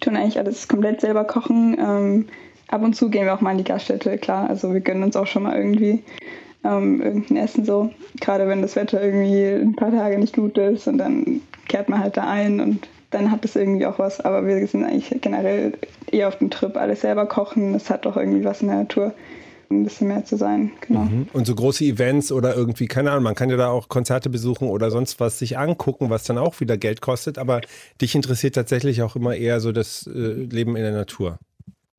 tun 0.00 0.16
eigentlich 0.16 0.38
alles 0.38 0.68
komplett 0.68 1.00
selber 1.00 1.24
kochen. 1.24 1.76
Ähm, 1.78 2.28
ab 2.68 2.82
und 2.82 2.94
zu 2.94 3.10
gehen 3.10 3.24
wir 3.24 3.34
auch 3.34 3.40
mal 3.40 3.52
in 3.52 3.58
die 3.58 3.64
Gaststätte, 3.64 4.16
klar. 4.18 4.48
Also 4.48 4.72
wir 4.72 4.80
gönnen 4.80 5.02
uns 5.02 5.16
auch 5.16 5.26
schon 5.26 5.42
mal 5.42 5.56
irgendwie 5.56 6.02
ähm, 6.64 7.00
irgendein 7.02 7.36
Essen 7.36 7.64
so. 7.64 7.90
Gerade 8.20 8.48
wenn 8.48 8.62
das 8.62 8.76
Wetter 8.76 9.02
irgendwie 9.02 9.44
ein 9.44 9.76
paar 9.76 9.90
Tage 9.90 10.18
nicht 10.18 10.34
gut 10.34 10.58
ist 10.58 10.88
und 10.88 10.98
dann 10.98 11.40
kehrt 11.68 11.88
man 11.88 12.00
halt 12.00 12.16
da 12.16 12.28
ein 12.28 12.60
und 12.60 12.88
dann 13.10 13.30
hat 13.30 13.44
es 13.44 13.56
irgendwie 13.56 13.86
auch 13.86 13.98
was. 13.98 14.20
Aber 14.20 14.46
wir 14.46 14.66
sind 14.66 14.84
eigentlich 14.84 15.20
generell 15.20 15.74
eher 16.10 16.28
auf 16.28 16.38
dem 16.38 16.50
Trip, 16.50 16.76
alles 16.76 17.02
selber 17.02 17.26
kochen. 17.26 17.72
Das 17.72 17.90
hat 17.90 18.06
doch 18.06 18.16
irgendwie 18.16 18.44
was 18.44 18.62
in 18.62 18.68
der 18.68 18.78
Natur 18.78 19.14
ein 19.70 19.84
bisschen 19.84 20.08
mehr 20.08 20.24
zu 20.24 20.36
sein. 20.36 20.72
Genau. 20.86 21.00
Mhm. 21.00 21.26
Und 21.32 21.46
so 21.46 21.54
große 21.54 21.84
Events 21.84 22.32
oder 22.32 22.54
irgendwie, 22.54 22.86
keine 22.86 23.10
Ahnung, 23.10 23.24
man 23.24 23.34
kann 23.34 23.50
ja 23.50 23.56
da 23.56 23.68
auch 23.68 23.88
Konzerte 23.88 24.30
besuchen 24.30 24.68
oder 24.68 24.90
sonst 24.90 25.20
was 25.20 25.38
sich 25.38 25.58
angucken, 25.58 26.10
was 26.10 26.24
dann 26.24 26.38
auch 26.38 26.60
wieder 26.60 26.76
Geld 26.76 27.00
kostet. 27.00 27.38
Aber 27.38 27.60
dich 28.00 28.14
interessiert 28.14 28.54
tatsächlich 28.54 29.02
auch 29.02 29.16
immer 29.16 29.34
eher 29.34 29.60
so 29.60 29.72
das 29.72 30.06
äh, 30.06 30.10
Leben 30.10 30.76
in 30.76 30.82
der 30.82 30.92
Natur. 30.92 31.38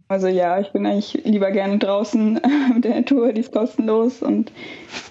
Also 0.07 0.27
ja, 0.27 0.59
ich 0.59 0.71
bin 0.71 0.85
eigentlich 0.85 1.21
lieber 1.23 1.51
gerne 1.51 1.79
draußen 1.79 2.39
mit 2.73 2.83
der 2.83 2.95
Natur, 2.95 3.33
die 3.33 3.41
ist 3.41 3.51
kostenlos 3.51 4.21
und 4.21 4.51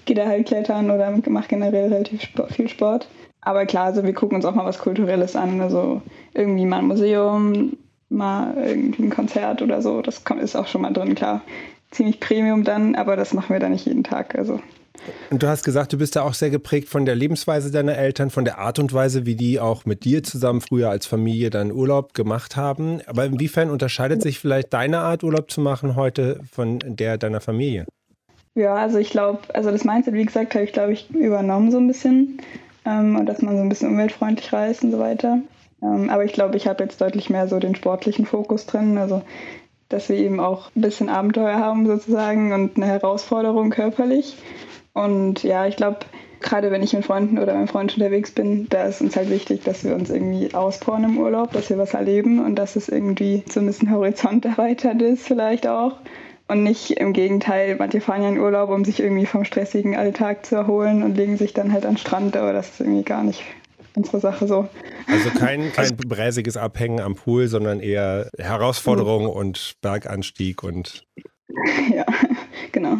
gehe 0.05 0.15
da 0.15 0.25
halt 0.25 0.47
klettern 0.47 0.89
oder 0.89 1.11
mache 1.27 1.49
generell 1.49 1.91
relativ 1.91 2.29
viel 2.49 2.69
Sport. 2.69 3.07
Aber 3.41 3.65
klar, 3.65 3.85
also 3.85 4.03
wir 4.03 4.13
gucken 4.13 4.37
uns 4.37 4.45
auch 4.45 4.55
mal 4.55 4.65
was 4.65 4.79
Kulturelles 4.79 5.35
an, 5.35 5.61
also 5.61 6.01
irgendwie 6.33 6.65
mal 6.65 6.79
ein 6.79 6.87
Museum, 6.87 7.77
mal 8.09 8.55
irgendwie 8.57 9.03
ein 9.03 9.09
Konzert 9.09 9.61
oder 9.61 9.81
so, 9.81 10.01
das 10.01 10.23
ist 10.41 10.55
auch 10.55 10.67
schon 10.67 10.81
mal 10.81 10.93
drin, 10.93 11.13
klar. 11.13 11.41
Ziemlich 11.91 12.19
Premium 12.19 12.63
dann, 12.63 12.95
aber 12.95 13.15
das 13.15 13.33
machen 13.33 13.53
wir 13.53 13.59
dann 13.59 13.71
nicht 13.71 13.85
jeden 13.85 14.03
Tag. 14.03 14.35
Also 14.35 14.59
und 15.29 15.43
du 15.43 15.47
hast 15.47 15.63
gesagt, 15.63 15.93
du 15.93 15.97
bist 15.97 16.15
da 16.15 16.21
auch 16.23 16.33
sehr 16.33 16.49
geprägt 16.49 16.89
von 16.89 17.05
der 17.05 17.15
Lebensweise 17.15 17.71
deiner 17.71 17.97
Eltern, 17.97 18.29
von 18.29 18.45
der 18.45 18.57
Art 18.57 18.79
und 18.79 18.93
Weise, 18.93 19.25
wie 19.25 19.35
die 19.35 19.59
auch 19.59 19.85
mit 19.85 20.03
dir 20.03 20.23
zusammen 20.23 20.61
früher 20.61 20.89
als 20.89 21.05
Familie 21.05 21.49
dann 21.49 21.71
Urlaub 21.71 22.13
gemacht 22.13 22.55
haben. 22.55 23.01
Aber 23.07 23.25
inwiefern 23.25 23.69
unterscheidet 23.69 24.21
sich 24.21 24.39
vielleicht 24.39 24.73
deine 24.73 24.99
Art, 24.99 25.23
Urlaub 25.23 25.51
zu 25.51 25.61
machen 25.61 25.95
heute 25.95 26.39
von 26.51 26.79
der 26.85 27.17
deiner 27.17 27.41
Familie? 27.41 27.85
Ja, 28.55 28.75
also 28.75 28.99
ich 28.99 29.09
glaube, 29.09 29.39
also 29.53 29.71
das 29.71 29.83
Mindset, 29.83 30.13
wie 30.13 30.25
gesagt, 30.25 30.55
habe 30.55 30.63
ich, 30.63 30.73
glaube 30.73 30.93
ich, 30.93 31.09
übernommen 31.09 31.71
so 31.71 31.77
ein 31.77 31.87
bisschen. 31.87 32.41
Ähm, 32.85 33.17
und 33.17 33.25
dass 33.25 33.41
man 33.41 33.57
so 33.57 33.61
ein 33.61 33.69
bisschen 33.69 33.89
umweltfreundlich 33.89 34.53
reist 34.53 34.83
und 34.83 34.91
so 34.91 34.99
weiter. 34.99 35.39
Ähm, 35.81 36.09
aber 36.09 36.23
ich 36.23 36.33
glaube, 36.33 36.55
ich 36.55 36.67
habe 36.67 36.83
jetzt 36.83 37.01
deutlich 37.01 37.29
mehr 37.29 37.47
so 37.47 37.59
den 37.59 37.75
sportlichen 37.75 38.25
Fokus 38.25 38.65
drin. 38.65 38.97
Also 38.97 39.23
dass 39.89 40.09
wir 40.09 40.17
eben 40.17 40.39
auch 40.39 40.71
ein 40.75 40.81
bisschen 40.81 41.09
Abenteuer 41.09 41.57
haben 41.57 41.85
sozusagen 41.85 42.53
und 42.53 42.77
eine 42.77 42.87
Herausforderung 42.87 43.69
körperlich. 43.69 44.35
Und 44.95 45.43
ja, 45.43 45.67
ich 45.67 45.75
glaube, 45.75 45.99
gerade 46.39 46.71
wenn 46.71 46.81
ich 46.81 46.93
mit 46.93 47.05
Freunden 47.05 47.37
oder 47.37 47.53
mit 47.57 47.69
Freunden 47.69 47.95
unterwegs 47.95 48.31
bin, 48.31 48.67
da 48.69 48.85
ist 48.85 49.01
uns 49.01 49.15
halt 49.17 49.29
wichtig, 49.29 49.61
dass 49.63 49.83
wir 49.83 49.93
uns 49.93 50.09
irgendwie 50.09 50.53
auspowern 50.53 51.03
im 51.03 51.17
Urlaub, 51.17 51.51
dass 51.51 51.69
wir 51.69 51.77
was 51.77 51.93
erleben 51.93 52.43
und 52.43 52.55
dass 52.55 52.77
es 52.77 52.87
irgendwie 52.87 53.43
so 53.49 53.59
ein 53.59 53.65
bisschen 53.65 53.91
Horizont 53.95 54.45
erweitert 54.45 55.01
ist 55.01 55.27
vielleicht 55.27 55.67
auch. 55.67 55.97
Und 56.47 56.63
nicht 56.63 56.91
im 56.91 57.11
Gegenteil, 57.11 57.75
manche 57.77 57.99
fahren 57.99 58.23
ja 58.23 58.29
in 58.29 58.39
Urlaub, 58.39 58.69
um 58.69 58.85
sich 58.85 59.01
irgendwie 59.01 59.25
vom 59.25 59.43
stressigen 59.43 59.95
Alltag 59.95 60.45
zu 60.45 60.55
erholen 60.55 61.03
und 61.03 61.17
legen 61.17 61.37
sich 61.37 61.53
dann 61.53 61.73
halt 61.73 61.85
an 61.85 61.95
den 61.95 61.97
Strand, 61.97 62.37
aber 62.37 62.53
das 62.53 62.69
ist 62.69 62.79
irgendwie 62.79 63.03
gar 63.03 63.23
nicht 63.23 63.43
unsere 63.95 64.19
Sache 64.21 64.47
so. 64.47 64.69
Also 65.07 65.29
kein, 65.31 65.71
kein 65.73 65.97
bräsiges 65.97 66.55
Abhängen 66.55 67.01
am 67.01 67.15
Pool, 67.15 67.47
sondern 67.47 67.81
eher 67.81 68.29
Herausforderung 68.37 69.23
mhm. 69.23 69.29
und 69.29 69.73
Berganstieg 69.81 70.63
und. 70.63 71.03
Ja, 71.93 72.05
genau. 72.71 72.97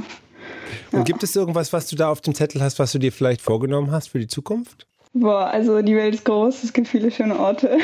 Und 0.91 0.99
ja. 0.99 1.03
gibt 1.03 1.23
es 1.23 1.35
irgendwas, 1.35 1.73
was 1.73 1.87
du 1.87 1.95
da 1.95 2.09
auf 2.09 2.21
dem 2.21 2.35
Zettel 2.35 2.61
hast, 2.61 2.79
was 2.79 2.91
du 2.91 2.99
dir 2.99 3.11
vielleicht 3.11 3.41
vorgenommen 3.41 3.91
hast 3.91 4.09
für 4.09 4.19
die 4.19 4.27
Zukunft? 4.27 4.87
Boah, 5.13 5.47
also 5.47 5.81
die 5.81 5.95
Welt 5.95 6.13
ist 6.13 6.25
groß, 6.25 6.63
es 6.63 6.73
gibt 6.73 6.89
viele 6.89 7.09
schöne 7.09 7.39
Orte. 7.39 7.77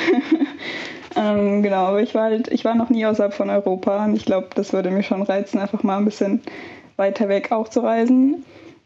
ähm, 1.16 1.64
genau, 1.64 1.86
aber 1.86 2.02
ich 2.02 2.14
war 2.14 2.24
halt, 2.24 2.50
ich 2.50 2.66
war 2.66 2.76
noch 2.76 2.90
nie 2.90 3.06
außerhalb 3.06 3.34
von 3.34 3.50
Europa 3.50 4.04
und 4.04 4.16
ich 4.16 4.26
glaube, 4.26 4.50
das 4.54 4.74
würde 4.74 4.92
mich 4.92 5.08
schon 5.08 5.22
reizen, 5.22 5.58
einfach 5.60 5.82
mal 5.82 5.98
ein 5.98 6.04
bisschen 6.04 6.42
weiter 6.98 7.30
weg 7.30 7.54
auch 7.54 7.70
zu 7.70 7.80
reisen. 7.80 8.44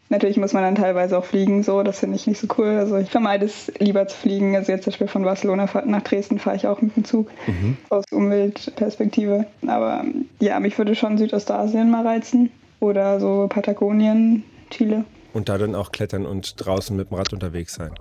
Natürlich 0.09 0.37
muss 0.37 0.53
man 0.53 0.61
dann 0.61 0.75
teilweise 0.75 1.17
auch 1.17 1.25
fliegen, 1.25 1.63
so, 1.63 1.81
das 1.81 1.99
finde 1.99 2.17
ich 2.17 2.27
nicht 2.27 2.39
so 2.39 2.47
cool. 2.59 2.67
Also 2.67 2.97
ich 2.97 3.09
vermeide 3.09 3.45
es 3.45 3.71
lieber 3.79 4.07
zu 4.07 4.15
fliegen. 4.15 4.55
Also 4.55 4.71
jetzt 4.71 4.83
zum 4.83 4.91
Beispiel 4.91 5.07
von 5.07 5.23
Barcelona 5.23 5.67
nach 5.85 6.03
Dresden 6.03 6.37
fahre 6.37 6.55
ich 6.55 6.67
auch 6.67 6.79
mit 6.81 6.95
dem 6.95 7.05
Zug 7.05 7.31
mhm. 7.47 7.77
aus 7.89 8.05
Umweltperspektive. 8.11 9.47
Aber 9.65 10.05
ja, 10.39 10.59
mich 10.59 10.77
würde 10.77 10.93
schon 10.93 11.17
Südostasien 11.17 11.89
mal 11.89 12.05
reizen 12.05 12.51
oder 12.85 13.19
so 13.19 13.47
Patagonien, 13.49 14.43
Chile. 14.69 15.05
Und 15.33 15.49
da 15.49 15.57
dann 15.57 15.75
auch 15.75 15.91
klettern 15.91 16.25
und 16.25 16.65
draußen 16.65 16.95
mit 16.95 17.09
dem 17.09 17.17
Rad 17.17 17.33
unterwegs 17.33 17.75
sein. 17.75 17.91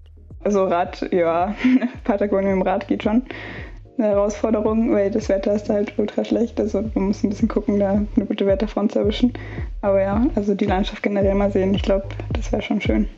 Also 0.44 0.64
Rad, 0.64 1.08
ja, 1.12 1.54
Patagonien 2.04 2.58
mit 2.58 2.66
dem 2.66 2.68
Rad 2.68 2.86
geht 2.86 3.02
schon 3.02 3.22
eine 3.96 4.08
Herausforderung, 4.08 4.92
weil 4.92 5.10
das 5.10 5.28
Wetter 5.28 5.54
ist 5.54 5.68
halt 5.68 5.98
ultra 5.98 6.24
schlecht. 6.24 6.58
Also 6.60 6.82
man 6.94 7.06
muss 7.06 7.22
ein 7.22 7.30
bisschen 7.30 7.48
gucken, 7.48 7.78
da 7.78 7.90
eine 7.92 8.26
gute 8.26 8.46
Wetterfront 8.46 8.92
zu 8.92 8.98
erwischen. 8.98 9.32
Aber 9.82 10.00
ja, 10.00 10.26
also 10.34 10.54
die 10.54 10.64
Landschaft 10.64 11.02
generell 11.02 11.34
mal 11.34 11.52
sehen, 11.52 11.74
ich 11.74 11.82
glaube, 11.82 12.06
das 12.32 12.50
wäre 12.52 12.62
schon 12.62 12.80
schön. 12.80 13.08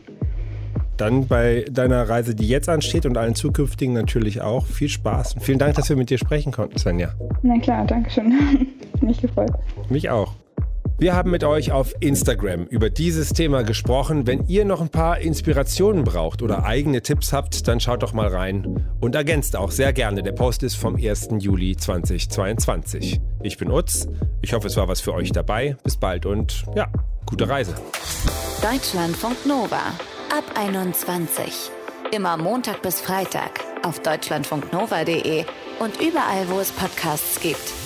Dann 0.96 1.26
bei 1.26 1.66
deiner 1.70 2.08
Reise, 2.08 2.34
die 2.34 2.48
jetzt 2.48 2.68
ansteht 2.68 3.04
und 3.04 3.18
allen 3.18 3.34
zukünftigen 3.34 3.92
natürlich 3.92 4.40
auch. 4.40 4.64
Viel 4.64 4.88
Spaß 4.88 5.34
und 5.34 5.42
vielen 5.42 5.58
Dank, 5.58 5.74
dass 5.74 5.88
wir 5.90 5.96
mit 5.96 6.08
dir 6.08 6.18
sprechen 6.18 6.52
konnten, 6.52 6.78
Svenja. 6.78 7.12
Na 7.42 7.58
klar, 7.58 7.84
danke 7.86 8.10
schön. 8.10 8.32
Mich 9.02 9.20
gefreut. 9.20 9.52
Mich 9.90 10.08
auch. 10.08 10.32
Wir 10.98 11.14
haben 11.14 11.30
mit 11.30 11.44
euch 11.44 11.72
auf 11.72 11.94
Instagram 12.00 12.64
über 12.64 12.88
dieses 12.88 13.34
Thema 13.34 13.64
gesprochen. 13.64 14.26
Wenn 14.26 14.46
ihr 14.46 14.64
noch 14.64 14.80
ein 14.80 14.88
paar 14.88 15.18
Inspirationen 15.18 16.04
braucht 16.04 16.40
oder 16.40 16.64
eigene 16.64 17.02
Tipps 17.02 17.34
habt, 17.34 17.68
dann 17.68 17.80
schaut 17.80 18.02
doch 18.02 18.14
mal 18.14 18.28
rein 18.28 18.82
und 18.98 19.14
ergänzt 19.14 19.56
auch 19.56 19.70
sehr 19.70 19.92
gerne. 19.92 20.22
Der 20.22 20.32
Post 20.32 20.62
ist 20.62 20.76
vom 20.76 20.96
1. 20.96 21.28
Juli 21.40 21.76
2022. 21.76 23.20
Ich 23.42 23.58
bin 23.58 23.70
Utz. 23.70 24.08
Ich 24.40 24.54
hoffe, 24.54 24.68
es 24.68 24.76
war 24.78 24.88
was 24.88 25.02
für 25.02 25.12
euch 25.12 25.32
dabei. 25.32 25.76
Bis 25.84 25.98
bald 25.98 26.24
und 26.24 26.64
ja, 26.74 26.88
gute 27.26 27.46
Reise. 27.46 27.74
Deutschlandfunk 28.62 29.44
Nova 29.44 29.92
ab 30.34 30.44
21. 30.54 31.70
Immer 32.10 32.38
Montag 32.38 32.80
bis 32.80 33.02
Freitag 33.02 33.60
auf 33.82 34.00
deutschlandfunknova.de 34.00 35.44
und 35.78 36.00
überall, 36.00 36.48
wo 36.48 36.58
es 36.58 36.72
Podcasts 36.72 37.38
gibt. 37.38 37.85